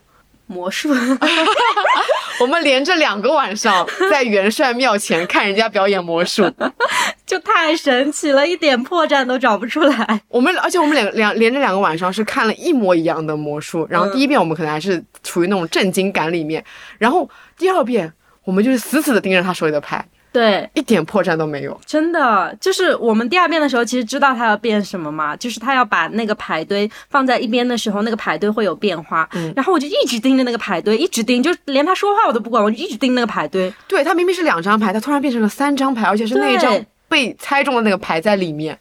[0.52, 0.90] 魔术。
[2.40, 6.50] 我们连着两个晚上在元帅庙前看人家表演魔术，
[7.24, 10.20] 就太神奇了，一点破绽都找不出来。
[10.28, 16.64] 我们而且我们两两连着两个晚上是看了一模一样的魔术，然后第一遍我们可能还是处于那种震惊感里面，
[16.98, 18.12] 然后第二遍
[18.44, 20.04] 我们就是死死的盯着他手里的牌。
[20.32, 21.78] 对，一点破绽都没有。
[21.84, 29.28] 真的，就是我们第二遍的时候，其实知道他要变什么嘛，就是他要把那个牌堆放在一边的时候，那个牌堆会有变化。
[29.34, 33.72] 嗯，然后我就一直盯着那个牌堆，一直盯，就连他说话我都不管，我就一直盯那个牌堆。
[33.86, 36.74] 对他明明是两张牌，他突然变成了三张牌，而且是那一张
[37.08, 38.78] 被猜中的那个牌在里面。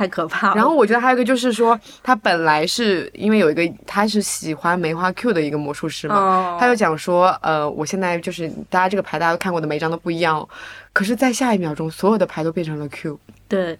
[0.00, 0.54] 太可怕了。
[0.56, 10.48] 然后我觉得还有一个就是说，他本来是因为有一个他是喜欢梅花 Q 的一个魔术师嘛，他就讲说，呃，我现在就是大家这个牌大家都看过的每一张都不一样，
[10.94, 13.20] 可是，在下一秒钟，所有的牌都变成了 Q。
[13.46, 13.78] 对。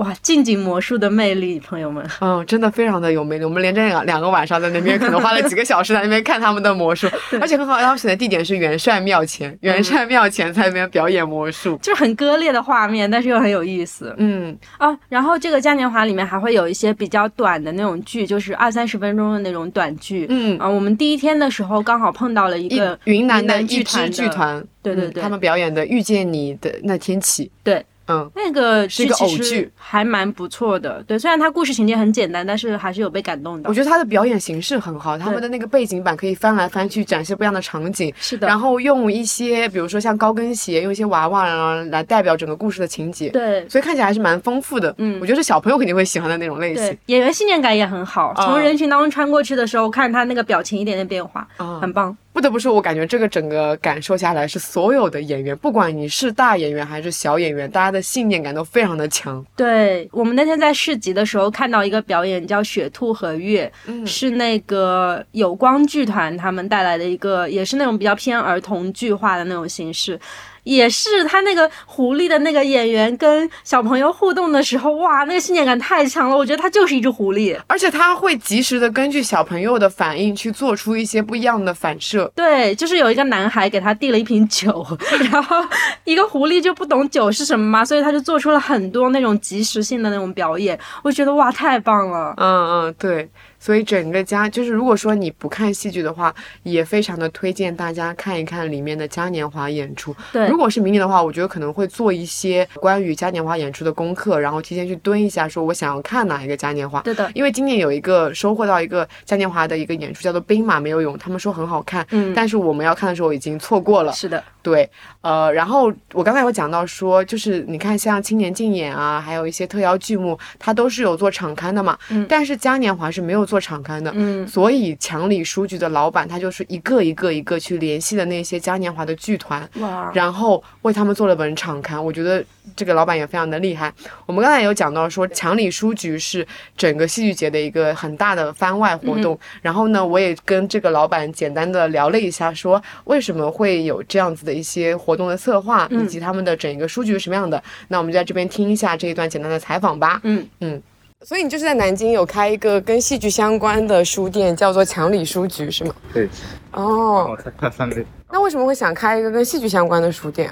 [0.00, 3.44] 哇，近景魔术的魅力，朋友们，嗯，真的非常的有魅力。
[3.44, 7.06] 我们连着两两个晚上在那边，可能花了几个小时在那边看他们的魔术，
[7.38, 14.14] 而且很好，他们选的地点是元帅庙前，元帅庙前在那边表演魔术，就是很割裂的画面，但是又很有意思。
[14.16, 20.24] 嗯，啊，然后这个嘉年华里面还会有一些比较短的那种剧，就是二三十分钟的那种短剧。
[20.30, 27.84] 嗯，啊，我们第一天的时候刚好碰到了一个云南的一支剧团，对对对，他们表演的《遇见你的那天起》，对。
[28.10, 31.02] 嗯，那个是一个偶剧，还蛮不错的。
[31.06, 33.68] 对，虽然它故事情节很简单，但是还是有被感动的。
[33.68, 38.12] 我觉得它的表演形式很好，他们的那个背景板可以翻来翻去，展示不一样的场景。
[38.18, 38.48] 是的。
[38.48, 43.28] 然后用一些，比如说像高跟鞋，用一些娃娃，然后来代表整个故事的情节。
[43.28, 43.68] 对。
[43.68, 44.94] 所以看起来还是蛮丰富的。
[44.98, 46.98] 嗯，我觉得是小朋友肯定会喜欢的那种类型。
[47.06, 51.46] 演员信念感也很好，从人群当中穿过去的时候，看他那个表情一点点变化，
[51.80, 52.16] 很棒。
[52.40, 59.44] 不得不说，我感觉这个整个感受下来，是所有的演员，不管你是大演员还是小演员，大家的信念感都非常的强。
[59.54, 63.70] 对我们那天在市集的时候看到一个表演，叫《雪兔和月》，
[64.06, 70.18] 是那个有光剧团他们带来的一个，也是那种比较偏儿童剧化的那种形式。
[70.64, 76.36] 也是他那个狐狸的那个演员跟小朋友互动的时候，哇，那个信念感太强了。
[76.36, 82.30] 我觉得他就是一只狐狸，而且他会及时的根据小朋友的反应去做出一些不一样的反射。
[82.34, 84.86] 对，就是有一个男孩给他递了一瓶酒，
[85.30, 85.56] 然后
[86.04, 90.78] 一个狐狸就不懂酒是什么嘛，所以他就做出了很多那种即时性的那种表演。
[91.02, 92.34] 我觉得哇，太棒了。
[92.36, 93.28] 嗯嗯，对。
[93.60, 100.16] 所以整个嘉就是，如果说你不看戏剧的话，也非常的推荐大家看一看里面的嘉年华演出。
[100.32, 107.02] 对，如果是明年的话，我觉得可能会做一些关于嘉年华演出的功课，然后提前去蹲一下，说我想要看哪一个嘉年华。
[107.02, 114.12] 对的，因为今年有一个收获到一个嘉年华的一个演出，叫做《兵马没有勇》，他们说很好看，嗯，但是我们要看的时候已经错过了。
[114.12, 114.42] 是的。
[114.62, 114.88] 对，
[115.22, 121.98] 呃，然后我刚才有讲到说，就是你看像青年竞演啊，还有一些特邀剧目，它都是有做场刊的嘛。
[122.10, 122.26] 嗯。
[122.28, 124.12] 但是嘉年华是没有做场刊的。
[124.14, 124.46] 嗯。
[124.46, 132.02] 所以强里书局的老板他就是一个一个一个去联系的那些嘉年华的剧团，哇，然后为他们做了本场刊。
[132.02, 132.44] 我觉得
[132.76, 133.92] 这个老板也非常的厉害。
[134.26, 136.46] 我们刚才有讲到说，强里书局是
[136.76, 139.36] 整个戏剧节的一个很大的番外活动。
[139.60, 144.60] 然后呢，我也跟这个老板简单的聊了一下，说为什么会有这样子的。
[144.60, 147.62] 一些活动的策划以及他们的整一个书局是什么样的？
[147.88, 150.20] 那我们就在这边听一下这一段简单的采访吧。
[150.22, 150.82] 嗯嗯，
[151.22, 155.94] 所以你就是在南京有开一个跟戏剧相关的书店，叫做强里书局，是吗？
[156.14, 156.26] 对。
[156.72, 157.28] 哦。
[157.30, 158.06] 我才开三个月。
[158.30, 160.50] 那为什么会想开一个跟戏剧相关的书店？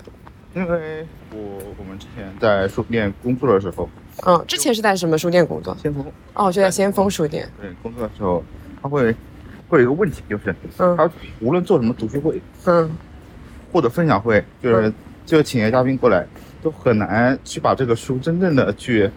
[0.55, 1.39] 因为我
[1.79, 3.89] 我们之前在书店工作的时候，
[4.27, 5.75] 嗯，之前是在什么书店工作？
[5.81, 6.05] 先锋。
[6.35, 7.49] 哦，就在先锋书店。
[7.59, 8.45] 对，工作的时候，
[8.83, 9.17] 他会
[9.71, 11.11] 会有一个问题，就是，嗯，他
[11.41, 12.91] 无论做什么读书会，嗯，
[13.73, 14.93] 或者分享会，就是
[15.25, 16.27] 就请些嘉宾过来，
[16.63, 19.11] 都很难去把这个书真正的去。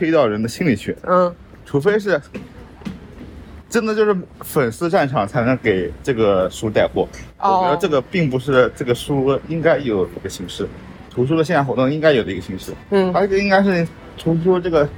[0.00, 1.30] 推到人的心里去，嗯，
[1.66, 2.18] 除非是
[3.68, 7.06] 真的就是粉丝战场才能给这个书带货。
[7.38, 10.66] 我觉得这个并不是这个书应该有一个形式，
[11.10, 12.72] 图书的线下活动应该有的一个形式。
[12.88, 13.86] 嗯，它这个应该是
[14.16, 14.88] 图书这个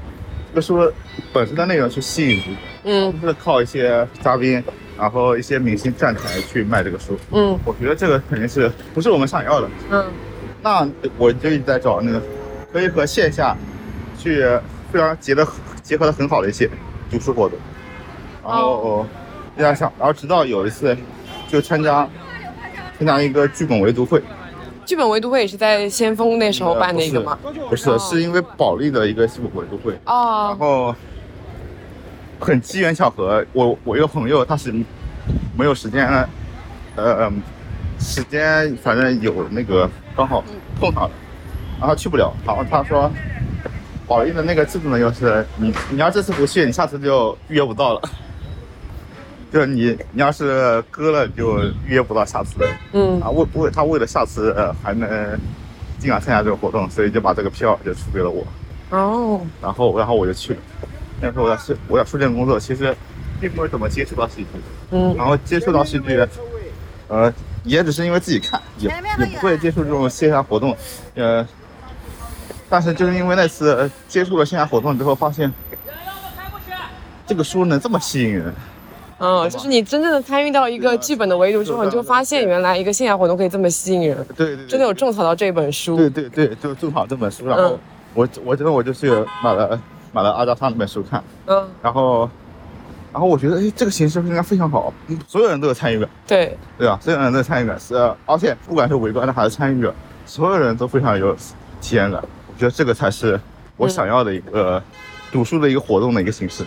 [0.50, 0.88] 这个书
[1.32, 4.62] 本身的内容去吸引读者，嗯，不是靠一些嘉宾，
[4.96, 7.18] 然后一些明星站台去卖这个书。
[7.32, 9.68] 嗯，我觉得这个肯定是不是我们想要的。
[9.90, 10.04] 嗯，
[10.62, 10.88] 那
[11.18, 12.22] 我就一直在找那个
[12.72, 13.56] 可以和线下
[14.16, 14.46] 去。
[14.92, 15.46] 非常结的
[15.82, 16.68] 结合的很好的一些
[17.10, 17.58] 读书活动，
[18.44, 19.06] 然后
[19.56, 20.94] 大家想，然后直到有一次
[21.48, 22.06] 就参加
[22.98, 24.22] 参加一个剧本围读会，
[24.84, 27.38] 剧本围读会也是在先锋那时候办的一个吗？
[27.70, 29.98] 不是，是因为保利的一个剧本围读会。
[30.04, 30.94] 哦，然后
[32.38, 34.70] 很机缘巧合，我我一个朋友他是
[35.56, 36.06] 没有时间，
[36.96, 37.32] 呃，
[37.98, 40.44] 时间反正有那个刚好
[40.78, 41.10] 碰上了，
[41.80, 43.10] 然后去不了，然后他说。
[44.12, 48.02] 保利的那个制度呢，就是你你要这次不去，你下次就预约不到了。
[49.50, 52.56] 就是你你要是割了，就预约不到下次。
[52.92, 55.08] 嗯啊，为为他为了下次还能
[55.98, 58.46] 尽量参加这个活动，所以就把这个票就出给了我。
[58.90, 59.40] 哦。
[59.62, 60.58] 然后然后我就去了。
[61.18, 62.94] 那时候我在是我在书店工作，其实
[63.40, 64.48] 并不是怎么接触到戏剧。
[64.90, 65.14] 嗯。
[65.16, 66.22] 然后接触到戏剧，
[67.08, 67.32] 呃，
[67.64, 70.76] 也只是因为自己看，也也不会接触这种线下活动，
[71.14, 71.48] 呃。
[72.72, 75.52] 但是就是因为那次接触了线下活动之后，发现
[77.26, 78.50] 这个书能这么吸引人。
[79.18, 84.26] 嗯，就是你真正的参与到一个剧本的维度之后，你就发现原来一个线下活动可以这么吸引人。
[84.34, 85.98] 对对，真的有种草到这本书。
[85.98, 87.78] 对对对，就种草这本书，然后
[88.14, 89.10] 我我真的我就去
[89.44, 89.78] 买了
[90.10, 91.22] 买了阿加莎那本书看。
[91.48, 91.68] 嗯。
[91.82, 92.30] 然后
[93.12, 94.90] 然后我觉得哎，这个形式应该非常好，
[95.28, 96.08] 所有人都有参与感。
[96.26, 96.56] 对。
[96.78, 96.98] 对吧？
[97.02, 97.94] 所有人都有参与感，是
[98.24, 99.94] 而且不管是围观的还是参与者，
[100.24, 101.36] 所有人都非常有
[101.82, 102.24] 体验感。
[102.62, 103.40] 觉得这个才是
[103.76, 104.80] 我想要的一个
[105.32, 106.64] 读书的一个活动的一个形式，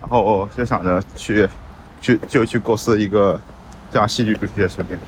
[0.00, 1.46] 然后就想着去
[2.00, 3.38] 去就去构思一个
[3.92, 4.98] 这样戏剧主题的书店。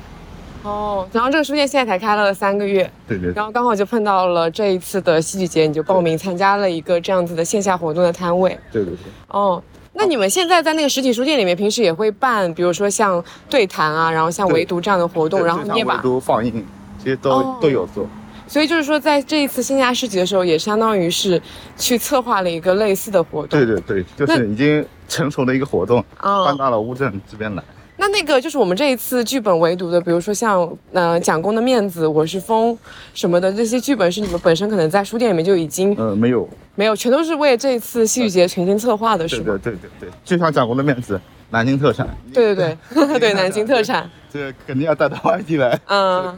[0.61, 3.33] 哦，然后这个书店现在才开了三个月，对对。
[3.33, 8.55] 然后刚好就碰到了这一次的戏剧节，你就报名参加了一个这样子的线下活动的摊位。
[8.71, 8.99] 对对对。
[9.29, 9.63] 哦，
[9.93, 16.63] 那你们现在在那个实体书店里面，平时也会办，比如说像对谈啊，然后像围读这样的活动，然后你也把围读放映，
[17.01, 18.05] 其实都都有做。
[18.47, 21.41] 所以就是说，在这一次线下市集的时候，也相当于是
[21.75, 23.59] 去策划了一个类似的活动。
[23.59, 27.63] 对对对，就是已经成熟的一个活动，搬到了乌镇这边来。
[27.99, 32.77] 那那个就是我们这一次剧本围读的，比如说像呃蒋公的面子、我是风
[33.13, 39.43] 什么的这些剧本，是你们本身可能在书店里面就已经呃没有没有，全都是为这一次戏剧节全新策划的，是吗？
[39.45, 41.19] 对对对对，就像蒋公的面子，
[41.49, 42.07] 南京特产。
[42.31, 44.07] 对对对对，南京特产。
[44.31, 45.79] 这肯定要带到外地来。
[45.87, 46.37] 嗯。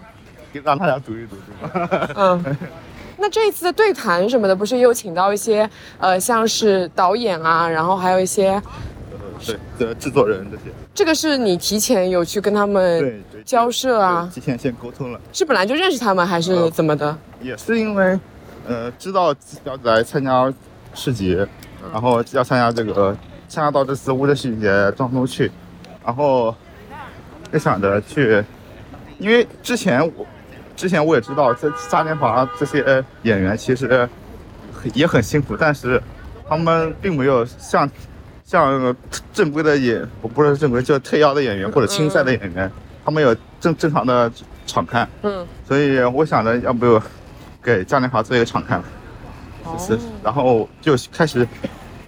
[0.64, 1.36] 让大家读一读，
[2.16, 2.58] 嗯，
[3.18, 5.70] 那这一次的对谈什么的，不是又请到一些
[6.00, 8.52] 呃，像是导演啊，然后还有一些，
[9.12, 10.64] 呃，对的制作人这些。
[10.94, 14.30] 这个是你提前有去跟他们交涉啊？
[14.34, 15.20] 提前先沟通了。
[15.34, 17.18] 是本来就认识他们，还是怎么的？
[17.42, 18.20] 也是因为，
[18.68, 19.36] 呃，知道
[19.66, 20.52] 要来参加
[20.94, 21.38] 市集，
[21.92, 23.16] 然后要参加这个
[23.48, 25.52] 参加到这次乌镇戏剧节当中去，
[26.06, 26.56] 然后
[27.52, 28.44] 就想着去，
[29.18, 30.26] 因为之前我。
[30.80, 34.08] 之前我也知道，这嘉年华这些演员其实
[34.94, 36.02] 也很辛苦，但是
[36.48, 37.88] 他们并没有像
[38.46, 38.96] 像
[39.34, 42.72] 正规的演，不是正规，就是特邀的演员或者青赛的演员，
[43.04, 44.32] 他们有正正常的
[44.66, 45.06] 场看。
[45.24, 45.46] 嗯。
[45.68, 46.98] 所以我想着，要不
[47.62, 48.82] 给嘉年华做一个场看，
[49.78, 51.46] 是，然后就开始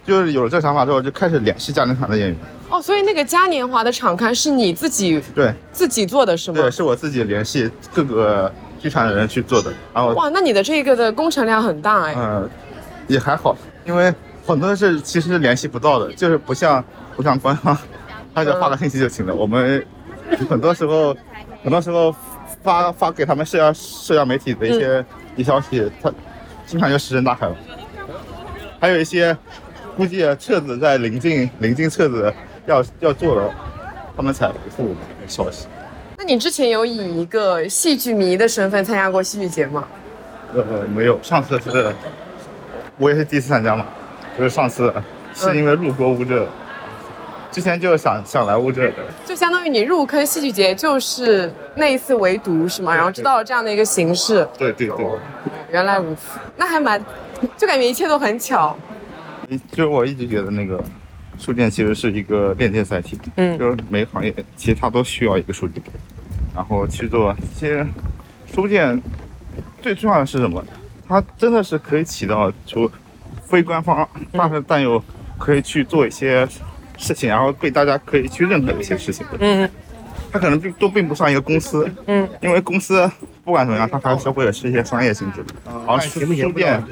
[0.06, 2.36] 就是有了这个想法之后，就开始联系嘉年华的演员。
[2.72, 6.58] 哦，所以那个嘉年华的场刊是你自己对自己做的是吗？
[6.58, 8.50] 对，是我自己联系各个
[8.80, 9.70] 剧场的人去做的。
[9.92, 12.14] 然后哇，那你的这个的工程量很大哎。
[12.16, 12.48] 嗯，
[13.08, 13.54] 也还好，
[13.84, 14.10] 因为
[14.46, 16.82] 很多是其实联系不到的，就是不像
[17.14, 17.76] 不像官方，
[18.34, 19.34] 他就发个信息就行了。
[19.34, 19.84] 我们
[20.48, 21.14] 很多时候
[21.62, 22.14] 很多时候
[22.62, 25.04] 发发给他们社交社交媒体的一些
[25.36, 26.10] 一消息，他
[26.66, 27.54] 经常就石沉大海了。
[28.80, 29.36] 还有一些
[29.94, 32.32] 估计册子在临近临近册子。
[32.66, 33.54] 要要做了，
[34.16, 34.96] 他们才回复我们
[35.26, 35.66] 消息。
[36.16, 39.84] 那你之前有以一个戏剧迷的身份参加过戏剧节吗？
[40.54, 40.62] 呃，
[40.94, 41.18] 没有。
[41.22, 41.92] 上次是，
[42.98, 43.86] 我也是第一次参加嘛。
[44.38, 44.92] 就是上次
[45.34, 46.46] 是因为路过乌镇，
[47.50, 48.98] 之前就想想来乌镇的。
[49.26, 52.94] 就相当于你入坑戏剧节，就是那一次围读是吗？
[52.94, 54.46] 然后知道了这样的一个形式。
[54.56, 55.06] 对对对。
[55.70, 57.04] 原来如此，那还蛮，
[57.56, 58.76] 就感觉一切都很巧。
[59.70, 60.82] 就是我一直觉得那个
[61.42, 65.84] 书店其实是一个链接载体，嗯，就是每个行业其实它都需要一个书店，
[66.54, 67.34] 然后去做。
[67.56, 67.84] 其实
[68.46, 69.02] 书店
[69.80, 70.64] 最重要的是什么？
[71.08, 72.88] 它真的是可以起到就
[73.42, 75.02] 非官方，但是但又
[75.36, 76.46] 可以去做一些
[76.96, 79.26] 事情，然后被大家可以去认可的一些事情。
[79.40, 79.68] 嗯。
[80.30, 83.10] 它可能并都并不算一个公司，嗯，因为公司
[83.44, 85.44] 不管怎么样，它还是会是一些商业性质。
[85.86, 86.82] 而书书店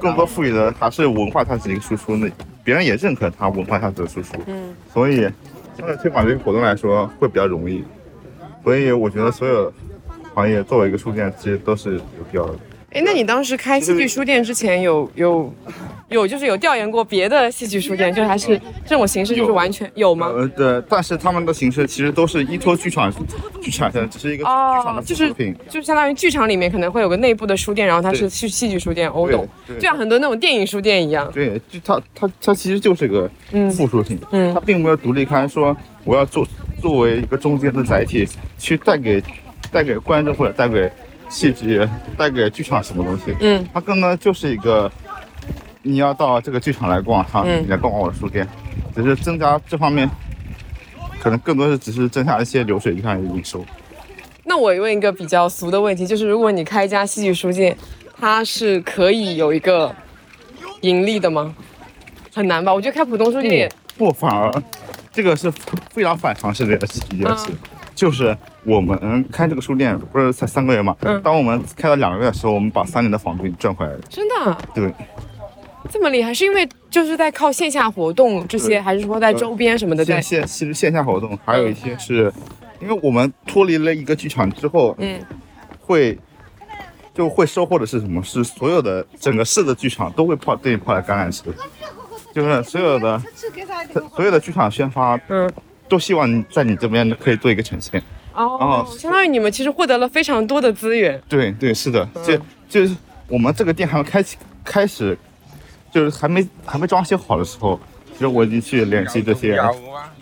[0.00, 2.30] 更多赋予的还是文化它是一个输出，那
[2.66, 5.22] 别人也认可他文化价值的输出，嗯，所以
[5.78, 7.84] 相对推广这个活动来说会比较容易。
[8.64, 9.72] 所以我觉得所有
[10.34, 12.56] 行业作为一个书店，其实都是有必要的。
[12.96, 15.52] 哎，那你当时开戏剧书店之前有有
[16.08, 20.32] 有就是有调研过别的戏剧书店，就还是这种形式就是完全有吗？
[20.34, 23.12] 呃，对，但是他们的形式其实都是依托剧场
[23.60, 24.50] 去产生，只是一个剧
[24.82, 31.30] 场的附属品，就是相当于剧场里面可能会有个内部的书店，然后它是戏戏剧书店，我懂，就像很多那种电影书店一样。
[31.34, 33.30] 对，就它它它其实就是个
[33.72, 36.48] 附属品，嗯，它并没有独立开说我要做
[36.80, 38.26] 作为一个中间的载体
[38.58, 39.22] 去带给
[39.70, 40.90] 带给观众或者带给。
[41.28, 43.36] 戏剧带给剧场什么东西？
[43.40, 44.90] 嗯，它更多就是一个，
[45.82, 48.46] 你要到这个剧场来逛，哈，你来逛逛我的书店，
[48.94, 50.08] 只是增加这方面，
[51.20, 53.64] 可能更多是只是增加一些流水一样的营收。
[54.44, 57.76] 那我问一个比较俗的问题，就是如果你开一家戏剧书店，
[58.18, 59.94] 它是可以有一个
[60.82, 61.54] 盈利的吗？
[62.32, 62.72] 很难吧？
[62.72, 64.62] 我觉得开普通书店不反而，
[65.12, 65.50] 这个是
[65.90, 66.76] 非常反常识的
[67.10, 67.48] 一件事。
[67.96, 70.94] 就是我们开这个书店不是才三个月嘛？
[71.00, 71.20] 嗯。
[71.22, 74.00] 当我们开了两个月的时候，我们把三年的房租赚回来了。
[74.08, 74.58] 真的？
[74.72, 74.94] 对。
[75.88, 80.04] 这么厉害，是因为就是在靠线下活动这些，还是说在周边什么的？
[80.04, 82.32] 线线其实线下活动还有一些是，
[82.80, 85.18] 因为我们脱离了一个剧场之后，嗯，
[85.80, 86.18] 会
[87.14, 88.20] 就会收获的是什么？
[88.22, 91.44] 是所有的整个市的剧场都会泡对你泡来橄榄枝，
[92.34, 93.22] 就是所有的
[94.14, 95.48] 所有的剧场宣发，嗯。
[95.88, 98.02] 都希望在你这边可以做一个呈现
[98.34, 101.18] 哦，相当于你们其实获得了非常多的资源。
[101.26, 102.94] 对对，是的，就就是
[103.28, 105.16] 我们这个店还没开启开始，
[105.90, 107.80] 就是还没还没装修好的时候，
[108.12, 109.58] 其实我已经去联系这些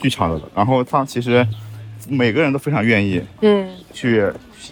[0.01, 0.43] 剧场的了。
[0.55, 1.45] 然后他其实
[2.09, 4.23] 每个人都非常愿意，嗯，去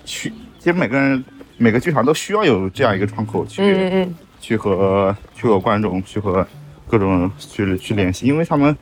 [0.04, 1.24] 去，其实每个人
[1.56, 6.46] 每个剧场都需要有这样一个窗口去，嗯嗯，去和去和观众去和
[6.86, 8.76] 各种去去联系，因为他们。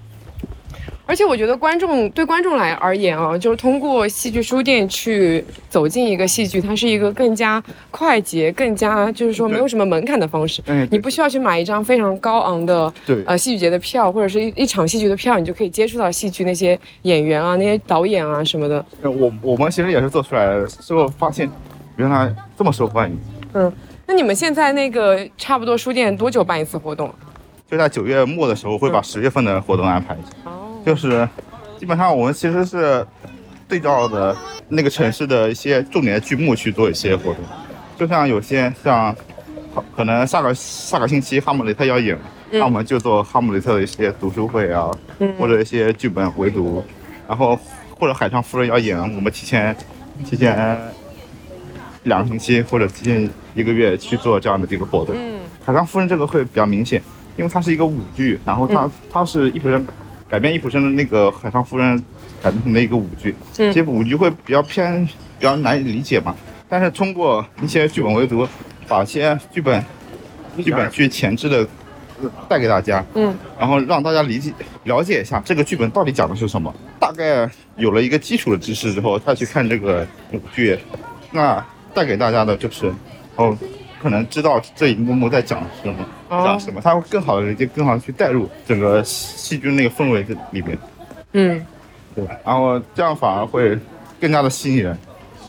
[1.10, 10.62] 而且我觉得观众对观众来而言啊，就是通过戏剧书店去走进一个戏剧，它是一个更加快捷、更加就是说没有什么门槛的方式。
[10.66, 18.86] 嗯，你不需要去买一张非常高昂的对呃戏剧节的票，或者是一一场戏剧的票，你就可以接触到戏剧那些演员啊、那些导演啊什么的。
[19.02, 21.50] 我我们其实也是做出来的，最后发现
[21.96, 23.18] 原来这么受欢迎。
[23.54, 23.72] 嗯，
[24.06, 27.12] 那你们现在那个差不多书店多久办一次活动？
[27.68, 30.50] 就在九月末的时候会把十月份的活动安排一下。
[30.84, 31.28] 就是，
[31.78, 33.06] 基本上我们其实是
[33.68, 34.34] 对照的
[34.68, 37.36] 那个城市的一些重点的剧目去做一些活动，
[37.98, 39.14] 就像有些像，
[39.94, 42.18] 可能下个下个星期哈姆雷特要演，
[42.50, 44.90] 那我们就做哈姆雷特的一些读书会啊，
[45.38, 46.82] 或者一些剧本围读，
[47.28, 47.58] 然后
[47.98, 49.76] 或者海上夫人要演，我们提前
[50.24, 50.78] 提前
[52.04, 55.14] 两个星期或者提前一个月去做这样的这个活动。
[55.64, 57.02] 海上夫人这个会比较明显，
[57.36, 59.86] 因为它是一个舞剧，然后它它是一本。
[60.30, 61.98] 改编易卜生的那个《海上夫人》
[62.40, 66.36] 改编成的一个舞剧，这些舞剧会比较偏比较难以理解嘛。
[66.68, 68.46] 但是通过一些剧本围读，
[68.86, 69.84] 把一些剧本
[70.62, 71.66] 剧本去前置的
[72.48, 74.52] 带给大家，嗯，然后让大家理解
[74.84, 76.72] 了解一下这个剧本到底讲的是什么。
[77.00, 80.78] 大概有了一个基础的知识之后，再去看这个舞剧，
[81.32, 82.92] 那带给大家的就是，
[83.34, 83.58] 哦。
[84.00, 90.78] 可能知道这一幕幕在讲什么，讲什么，他会更好的理解，更好的去带入整个戏剧那个氛围这里面。
[91.32, 91.66] 嗯，
[92.14, 92.24] 对。
[92.44, 93.78] 然后这样反而会
[94.18, 94.98] 更加的吸引人，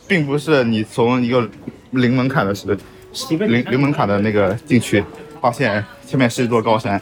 [0.08, 1.49] 并不是你从一个
[1.91, 2.78] 零门槛的是
[3.30, 5.04] 零零门槛的那个进去，
[5.39, 7.02] 发现前面是一座高山。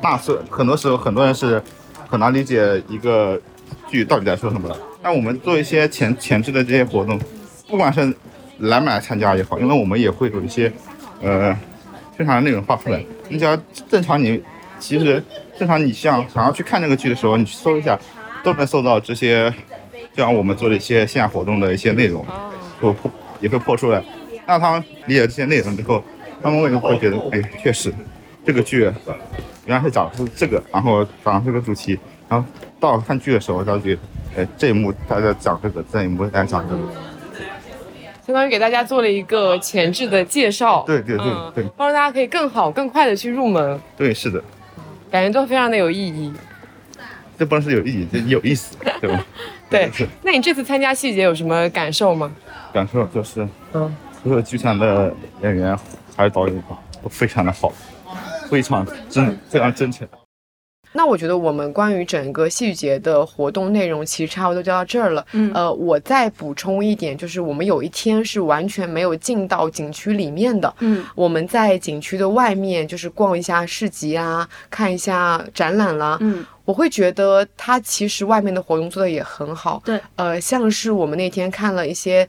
[0.00, 1.60] 那是很多时候很多人是
[2.08, 3.40] 很难理解一个
[3.88, 4.76] 剧到底在说什么的。
[5.02, 7.18] 但我们做一些前前置的这些活动，
[7.68, 8.14] 不管是
[8.58, 10.72] 来不来参加也好，因为我们也会有一些，
[11.22, 11.56] 呃，
[12.16, 13.02] 宣传的内容发出来。
[13.28, 13.56] 你只要
[13.88, 14.42] 正常，你
[14.78, 15.22] 其实
[15.58, 17.98] 正常，你像想要去看那个剧的时候，你去搜一下，
[18.42, 19.52] 都能搜到这些，
[20.16, 22.24] 像我们做的一些线下活动的一些内容，
[22.80, 24.02] 会破也会破出来。
[24.46, 26.02] 那他们理解这些内容之后，
[26.42, 27.92] 他们为什么会觉得，哎，确实，
[28.44, 28.90] 这个剧
[29.66, 31.98] 原来是讲的是这个，然后讲这个主题，
[32.28, 32.48] 然后
[32.80, 33.92] 到看剧的时候，他就
[34.36, 36.82] 哎这一幕他在讲这个，这一幕在讲这个，
[38.28, 40.84] 相当于给大家做了一个前置的介绍。
[40.86, 43.80] 对对对对，帮助大家可以更好更快的去入门。
[43.96, 44.38] 对，是的，
[45.10, 46.30] 感觉都非常的有意义。
[47.38, 49.24] 这不能是有意义，这有意思， 对吧？
[49.70, 49.90] 对。
[50.22, 52.30] 那你这次参加细节有什么感受吗？
[52.70, 55.10] 感受就是，嗯，所有剧场的
[55.42, 55.74] 演员
[56.14, 56.64] 还是导演
[57.02, 57.72] 都非常的好，
[58.50, 60.06] 非常真，非常真诚。
[60.92, 65.24] 那我觉得我们关于整个戏剧节的活动内容其实差不多就到这儿了。
[65.32, 70.74] 嗯，呃，我再补充一点，就是我们有一天是完全没有进到景区里面的。
[70.80, 76.16] 嗯，我们在景区的外面就是逛一下市集啊，看一下展览啦。
[76.20, 79.82] 嗯，我会觉得它其实外面的活动做的也很好。
[79.84, 82.28] 对，呃，像是我们那天看了一些。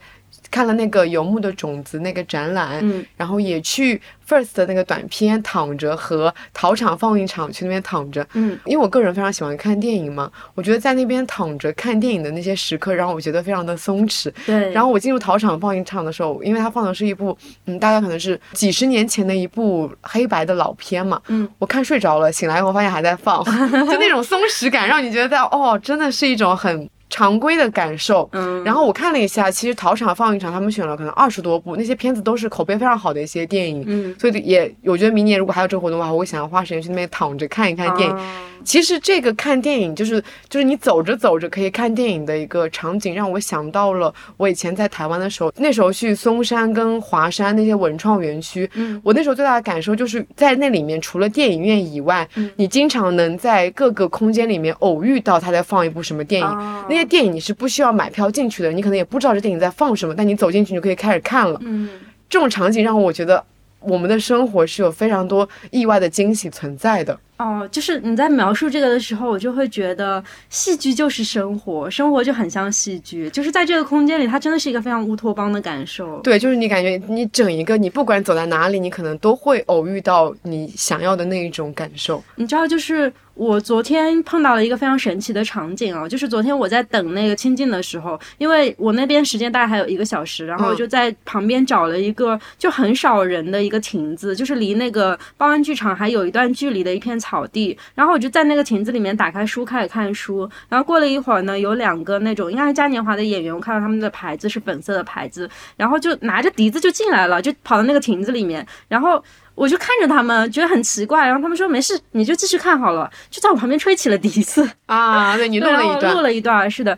[0.52, 14.72] 看了那个游牧的种子那个展览，嗯，然后也去 First 的那个短片躺着和陶厂放映场去那边躺着，嗯，因为我个人非常喜欢看电影嘛，我觉得在那边躺着看电影的那些时刻让我觉得非常的松弛，对。
[14.72, 17.36] 然后我进入陶厂放映场的时候，因为它放的是一部，
[17.66, 23.44] 嗯，大概可能是几十年前的一部黑白的老片嘛，嗯，我看睡着了，醒来以后发现还在放，
[23.90, 26.90] 就那种松弛感让你觉得在哦，真的是一种很。
[27.10, 38.18] 常规的感受，嗯，然后我看了一下，其实陶厂放映场他们选了可能二十多部，那些片子都是口碑非常好的一些电影，嗯，所以也我觉得明年如果还有这个活动的话，我会想要花时间去那边躺着看一看电影。
[38.66, 56.48] 其实这个看电影就是就是你走着走着可以看电影的一个场景，让我想到了我以前在台湾的时候，那时候去嵩山跟华山那些文创园区，嗯，我那时候最大的感受就是在那里面除了电影院以外，嗯，你经常能在各个空间里面偶遇到他在放一部什么电影，
[56.90, 61.90] 那些电影你是不需要买票进去的，你可能也不知道这电影在放什么，但你走进去就可以开始看了，嗯，
[62.30, 63.44] 这种场景让我觉得
[63.80, 67.18] 我们的生活是有非常多意外的惊喜存在的。
[67.38, 76.20] 哦，就是你在描述这个的时候，我就会觉得戏剧就是生活，生活就很像戏剧，就是在这个空间里，它真的是一个非常乌托邦的感受。
[76.20, 82.22] 对，就是你感觉你整一个，你不管走在哪里，你可能都会偶遇到你想要的那一种感受。
[82.36, 83.10] 你知道，就是
[83.40, 97.20] 我昨天碰到了一个非常神奇的场景啊，就是昨天我在等那个清静的时候，因为我那边时间大概还有一个小时，然后我就在旁边找了一个就很少人的一个亭子，就是离那个报恩剧场还有一段距离的一片。
[97.20, 109.22] 草地，然后我就在那个亭子里面打开书开始看书，然后过了一会儿呢，有两个那种应该是嘉年华的演员，我看到他们的牌子是粉色的牌子，然后就拿着笛子就进来了，就跑到那个亭子里面，然后
[109.60, 116.98] 我就看着他们，觉得很奇怪，然后他们说没事，你就继续看好了，就在我旁边吹起了笛子啊，对你录了一段，录了一段，是的。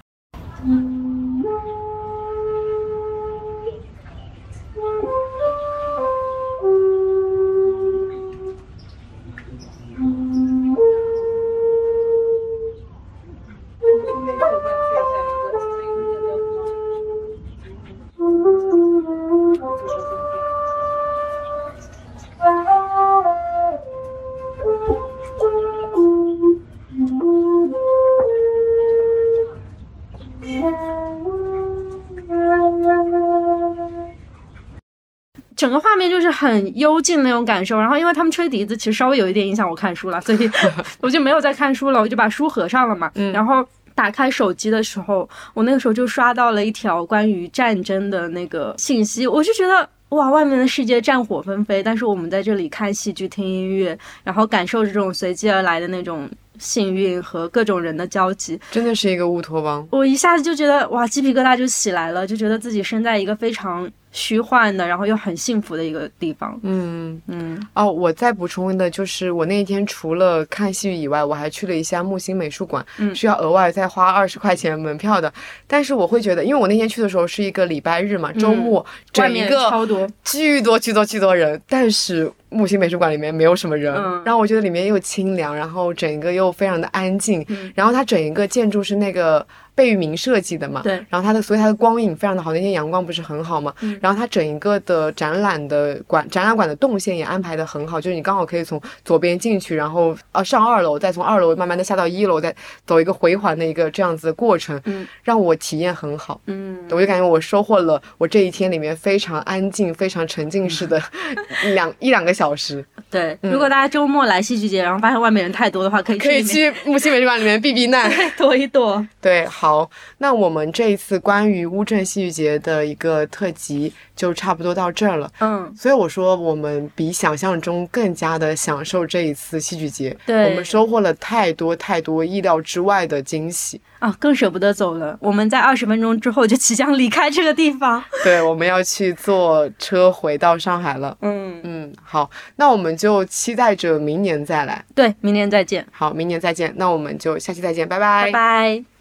[35.62, 40.50] 整个画面就是很幽静那种感受，然后因为他们吹笛子，其实稍微有一点影响我看书了，所以
[41.02, 43.12] 我就没有再看书了，我就把书合上了嘛。
[43.32, 59.88] 然后打开手机的时候，我那个时候就刷到了一条关于战争的那个信息，我就觉得哇，外面的世界战火纷飞，但是我们在这里看戏剧、听音乐，然后感受这种随机而来的那种幸运和各种人的交集，真的是一个乌托邦。
[59.92, 63.88] 我一下子就觉得哇，鸡皮疙瘩就起来了，就觉得自己身在一个非常。
[64.12, 66.60] 虚幻的，然后又很幸福的一个地方。
[66.64, 72.86] 嗯嗯哦，我再补充的就是，我那一天除了看戏以外，我还去了一下木星美术馆，
[73.16, 75.32] 需要额外再花二十块钱门票的。
[75.66, 83.94] 但是我会觉得，因为我那天去的时候是一个礼拜日嘛，周末，整一个超多，巨多巨多巨多人，但是木星美术馆里面没有什么人，
[84.26, 89.46] 然后我觉得里面又清凉，然后整个又非常的安静，然后它整一个建筑是那个。
[89.74, 102.54] 贝聿铭设计的嘛，对，然后它的所以它的光影非常的好，那天阳光不是很好嘛，嗯，然后它整一个的展览的馆展览馆的动线也安排的很好，就是你刚好可以从左边进去，然后呃上二楼，再从二楼慢慢的下到一楼，再
[102.86, 111.02] 走一个回环的一个这样子的过程，嗯，让我体验很好，嗯，我就感觉我收获了我这一天里面非常安静、非常沉浸式的
[111.74, 112.84] 两一两个小时。
[113.10, 119.06] 对，如果大家周末来戏剧节，然后发现外面人太多的话，可以可以去木星美术馆里面避避难， 躲一躲。
[119.22, 119.46] 对。
[119.62, 119.88] 好，
[120.18, 125.32] 那我们这一次关于乌镇戏剧节的一个特辑就差不多到这儿了。
[125.40, 133.80] 嗯，所以我说我们比想象中更加的享受这一次戏剧节，对我们收获了太多太多意料之外的惊喜。
[134.00, 135.16] 啊，更舍不得走了。
[135.22, 138.04] 我们在二十分钟之后就即将离开这个地方。
[138.24, 141.16] 对，我们要去坐车回到上海了。
[141.22, 144.84] 嗯嗯，好，那我们就期待着明年再来。
[144.96, 145.86] 对，明年再见。
[145.92, 146.74] 好，明年再见。
[146.78, 149.01] 那我们就下期再见，拜拜，拜拜。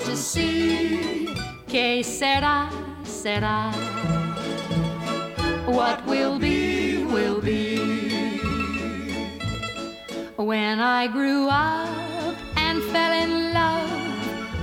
[0.00, 1.34] To see.
[1.66, 2.70] Que sera,
[3.04, 3.72] sera.
[5.66, 8.38] What will be, will be.
[10.36, 13.90] When I grew up and fell in love,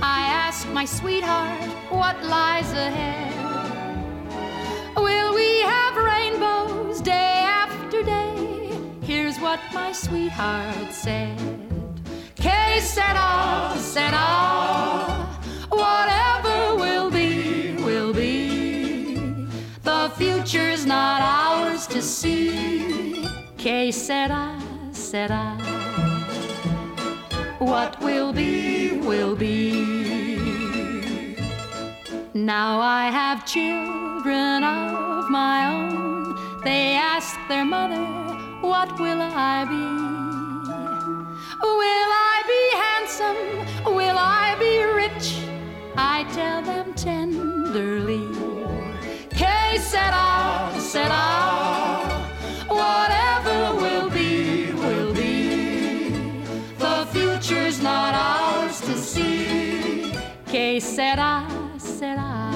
[0.02, 3.34] I asked my sweetheart what lies ahead.
[4.96, 8.70] Will we have rainbows day after day?
[9.02, 11.75] Here's what my sweetheart said.
[12.36, 13.16] Que said
[13.78, 15.26] sera.
[15.70, 19.48] Whatever will be, will be.
[19.82, 23.26] The future's not ours to see.
[23.56, 24.60] Que sera,
[24.92, 25.56] sera.
[27.58, 30.16] What will be, will be.
[32.34, 36.36] Now I have children of my own.
[36.62, 38.04] They ask their mother,
[38.60, 40.25] What will I be?
[41.62, 43.94] Will I be handsome?
[43.94, 45.40] Will I be rich?
[45.96, 48.28] I tell them tenderly.
[49.30, 51.24] Que sera, sera.
[52.68, 56.10] Whatever will be, will be.
[56.78, 60.12] The future's not ours to see.
[60.46, 61.46] Que sera,
[61.78, 62.52] sera.